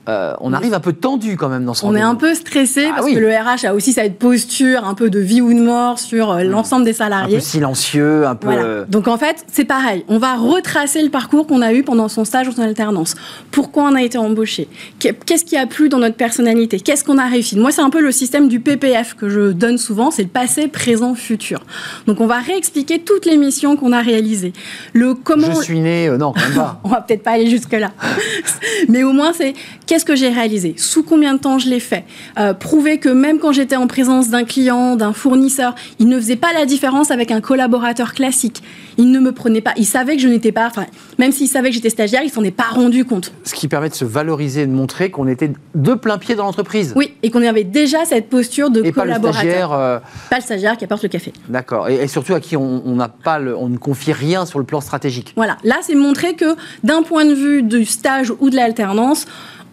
[0.09, 2.87] Euh, on arrive un peu tendu quand même dans ce On est un peu stressé
[2.89, 5.59] ah parce que le RH a aussi cette posture un peu de vie ou de
[5.59, 6.49] mort sur euh, hmm.
[6.49, 7.35] l'ensemble des salariés.
[7.35, 8.47] Un peu silencieux, un peu.
[8.49, 10.03] Euh, Donc en fait, c'est pareil.
[10.07, 13.13] On va retracer le parcours qu'on a eu pendant son stage ou son alternance.
[13.51, 14.67] Pourquoi on a été embauché?
[14.97, 16.79] Qu'est-ce qui a plu dans notre personnalité?
[16.79, 17.59] Qu'est-ce qu'on a réussi?
[17.59, 20.09] Moi, c'est un peu le système du PPF que je donne souvent.
[20.09, 21.59] C'est le passé, présent, futur.
[22.07, 24.53] Donc on va réexpliquer toutes les missions qu'on a réalisées.
[24.93, 25.53] Le comment.
[25.53, 26.09] Je suis né.
[26.09, 26.81] non, quand même pas.
[26.83, 27.91] on va peut-être pas aller jusque là.
[28.87, 29.53] Mais au moins, c'est
[29.99, 32.05] Qu'est-ce que j'ai réalisé Sous combien de temps je l'ai fait
[32.39, 36.37] euh, Prouver que même quand j'étais en présence d'un client, d'un fournisseur, il ne faisait
[36.37, 38.63] pas la différence avec un collaborateur classique.
[38.97, 39.73] Il ne me prenait pas.
[39.75, 40.67] Il savait que je n'étais pas.
[40.67, 40.85] Enfin,
[41.17, 43.33] même s'il savait que j'étais stagiaire, il s'en est pas rendu compte.
[43.43, 46.45] Ce qui permet de se valoriser et de montrer qu'on était de plein pied dans
[46.45, 46.93] l'entreprise.
[46.95, 49.21] Oui, et qu'on avait déjà cette posture de collaborateur.
[49.21, 49.73] Pas le stagiaire.
[49.73, 51.33] Euh, pas le stagiaire qui apporte le café.
[51.49, 51.89] D'accord.
[51.89, 55.33] Et, surtout à qui on pas, on ne confie rien sur le plan stratégique.
[55.35, 55.57] Voilà.
[55.65, 59.25] Là, c'est montrer que d'un point de vue du stage ou de l'alternance,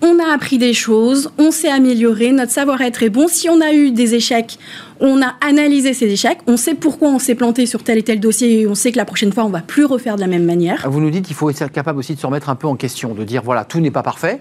[0.02, 3.28] on a appris des choses, on s'est amélioré, notre savoir-être est bon.
[3.28, 4.58] Si on a eu des échecs,
[4.98, 8.18] On a analysé ces échecs, on sait pourquoi on s'est planté sur tel et tel
[8.18, 10.44] dossier et on sait que la prochaine fois, on va plus refaire de la même
[10.44, 10.88] manière.
[10.90, 13.12] Vous nous dites qu'il faut être capable aussi de se remettre un peu en question,
[13.14, 14.40] de dire voilà, tout n'est pas parfait,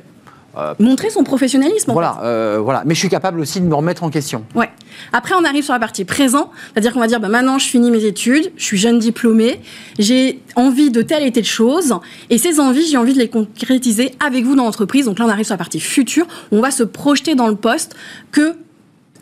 [0.58, 1.91] euh, Montrer son professionnalisme.
[1.91, 2.84] Voilà, euh, voilà.
[2.86, 4.43] Mais je suis capable aussi de me remettre en question.
[4.56, 4.70] Ouais.
[5.14, 7.91] Après, on arrive sur la partie présent, c'est-à-dire qu'on va dire, bah, maintenant, je finis
[7.91, 9.60] mes études, je suis jeune diplômé,
[9.99, 11.95] j'ai envie de telle et telle chose,
[12.30, 15.06] et ces envies, j'ai envie de les concrétiser avec vous dans l'entreprise.
[15.06, 17.95] Donc là, on arrive sur la partie future, on va se projeter dans le poste
[18.32, 18.56] que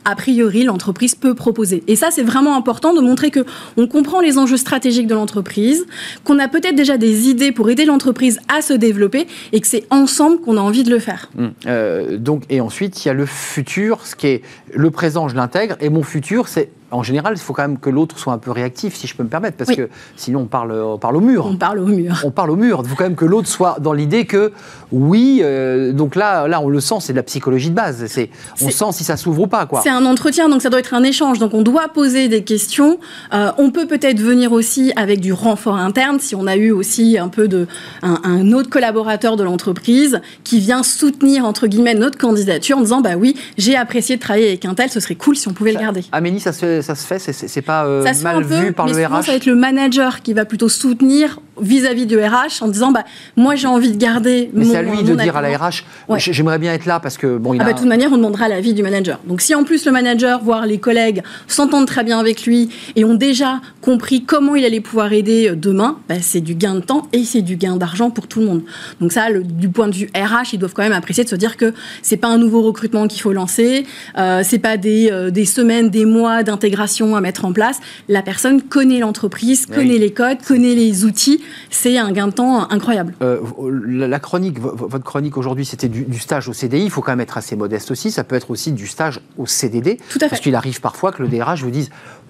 [0.05, 1.83] a priori l'entreprise peut proposer.
[1.87, 3.45] Et ça, c'est vraiment important de montrer que
[3.77, 5.85] on comprend les enjeux stratégiques de l'entreprise,
[6.23, 9.85] qu'on a peut-être déjà des idées pour aider l'entreprise à se développer et que c'est
[9.89, 11.29] ensemble qu'on a envie de le faire.
[11.35, 11.47] Mmh.
[11.67, 14.41] Euh, donc, et ensuite, il y a le futur, ce qui est
[14.73, 17.89] le présent, je l'intègre, et mon futur, c'est en général, il faut quand même que
[17.89, 20.71] l'autre soit un peu réactif, si je peux me permettre, parce que sinon on parle,
[20.71, 21.45] on parle au mur.
[21.45, 22.21] On parle au mur.
[22.23, 22.81] On parle au mur.
[22.83, 24.51] Il faut quand même que l'autre soit dans l'idée que
[24.91, 28.05] oui, euh, donc là, là on le sent, c'est de la psychologie de base.
[28.07, 28.29] C'est,
[28.61, 29.65] on sent si ça s'ouvre ou pas.
[29.65, 29.81] Quoi.
[29.83, 31.39] C'est un entretien, donc ça doit être un échange.
[31.39, 32.99] Donc on doit poser des questions.
[33.33, 37.17] Euh, on peut peut-être venir aussi avec du renfort interne, si on a eu aussi
[37.17, 37.67] un peu de
[38.01, 43.15] un, autre collaborateur de l'entreprise qui vient soutenir entre guillemets notre candidature en disant bah
[43.17, 45.79] oui, j'ai apprécié de travailler avec un tel, ce serait cool si on pouvait le
[45.79, 46.03] garder.
[46.11, 49.31] Amélie, ça se ça se fait C'est pas euh, mal vu par le RH Ça
[49.31, 53.03] va être le manager qui va plutôt soutenir vis-à-vis du RH en disant bah,
[53.35, 54.49] Moi, j'ai envie de garder.
[54.53, 55.83] Mais c'est à lui de dire à la RH
[56.17, 57.37] J'aimerais bien être là parce que.
[57.37, 59.19] Bon, il ah bah, De toute manière, on demandera l'avis du manager.
[59.27, 63.05] Donc, si en plus le manager, voire les collègues, s'entendent très bien avec lui et
[63.05, 66.79] ont déjà compris comment il allait pouvoir aider euh, demain, bah, c'est du gain de
[66.81, 68.63] temps et c'est du gain d'argent pour tout le monde.
[68.99, 71.57] Donc, ça, du point de vue RH, ils doivent quand même apprécier de se dire
[71.57, 73.85] que c'est pas un nouveau recrutement qu'il faut lancer,
[74.17, 77.79] euh, c'est pas des, euh, des semaines, des mois d'intégration à mettre en place.
[78.09, 82.69] La personne connaît l'entreprise, connaît les codes, connaît les outils c'est un gain de temps
[82.71, 83.13] incroyable.
[83.21, 83.39] Euh,
[83.85, 86.83] la, chronique, votre chronique aujourd'hui, c'était du, stage au CDI.
[86.83, 88.11] Il faut quand même être assez modeste aussi.
[88.11, 89.97] Ça peut être aussi du stage au CDD.
[89.97, 90.29] Tout à fait.
[90.29, 91.89] Parce qu'il arrive parfois que le DRH vous dise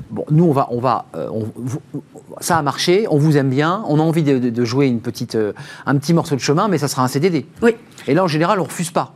[0.10, 1.30] bon, nous on va, on va, euh,
[2.40, 5.54] ça a marché, on vous aime bien, on a envie de, jouer une petite, euh,
[5.86, 7.46] un petit morceau de chemin, mais ça sera un CDD.
[7.62, 7.76] Oui.
[8.08, 9.16] Et là, en général, on refuse pas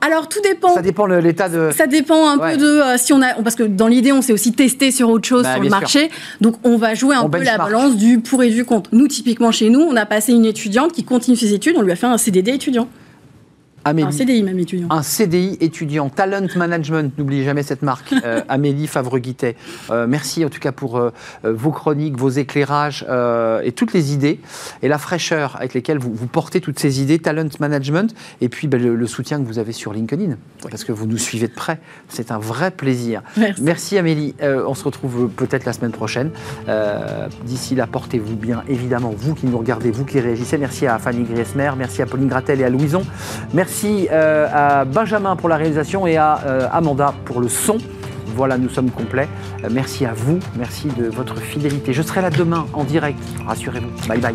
[0.00, 0.74] alors tout dépend.
[0.74, 1.70] Ça dépend de l'état de.
[1.72, 4.32] Ça dépend un peu de euh, si on a parce que dans l'idée on s'est
[4.32, 6.10] aussi testé sur autre chose bah, sur le marché,
[6.40, 8.90] donc on va jouer un peu la balance du pour et du contre.
[8.92, 11.92] Nous typiquement chez nous, on a passé une étudiante qui continue ses études, on lui
[11.92, 12.88] a fait un CDD étudiant
[13.96, 14.88] un CDI même étudiant.
[14.90, 16.08] Un CDI étudiant.
[16.08, 18.14] Talent Management, n'oubliez jamais cette marque.
[18.24, 19.54] Euh, Amélie Favre-Guittet.
[19.90, 21.12] Euh, merci en tout cas pour euh,
[21.44, 23.06] vos chroniques, vos éclairages
[23.62, 24.40] et toutes les idées
[24.82, 27.20] et la fraîcheur avec lesquelles vous, vous portez toutes ces idées.
[27.20, 30.36] Talent Management et puis ben, le, soutien que vous avez sur LinkedIn
[30.68, 31.78] parce que vous nous suivez de près.
[32.08, 33.22] C'est un vrai plaisir.
[33.36, 34.34] Merci, merci Amélie.
[34.42, 36.30] on se retrouve peut-être la semaine prochaine.
[37.44, 40.58] D'ici là, portez-vous bien, évidemment, vous qui nous regardez, vous qui réagissez.
[40.58, 43.02] Merci à Fanny Griesmer, merci à Pauline Gratel et à Louison.
[43.54, 47.78] Merci Merci euh, à Benjamin pour la réalisation et à euh, Amanda pour le son.
[48.34, 49.28] Voilà, nous sommes complets.
[49.62, 51.92] Euh, merci à vous, merci de votre fidélité.
[51.92, 54.08] Je serai là demain en direct, rassurez-vous.
[54.08, 54.34] Bye bye.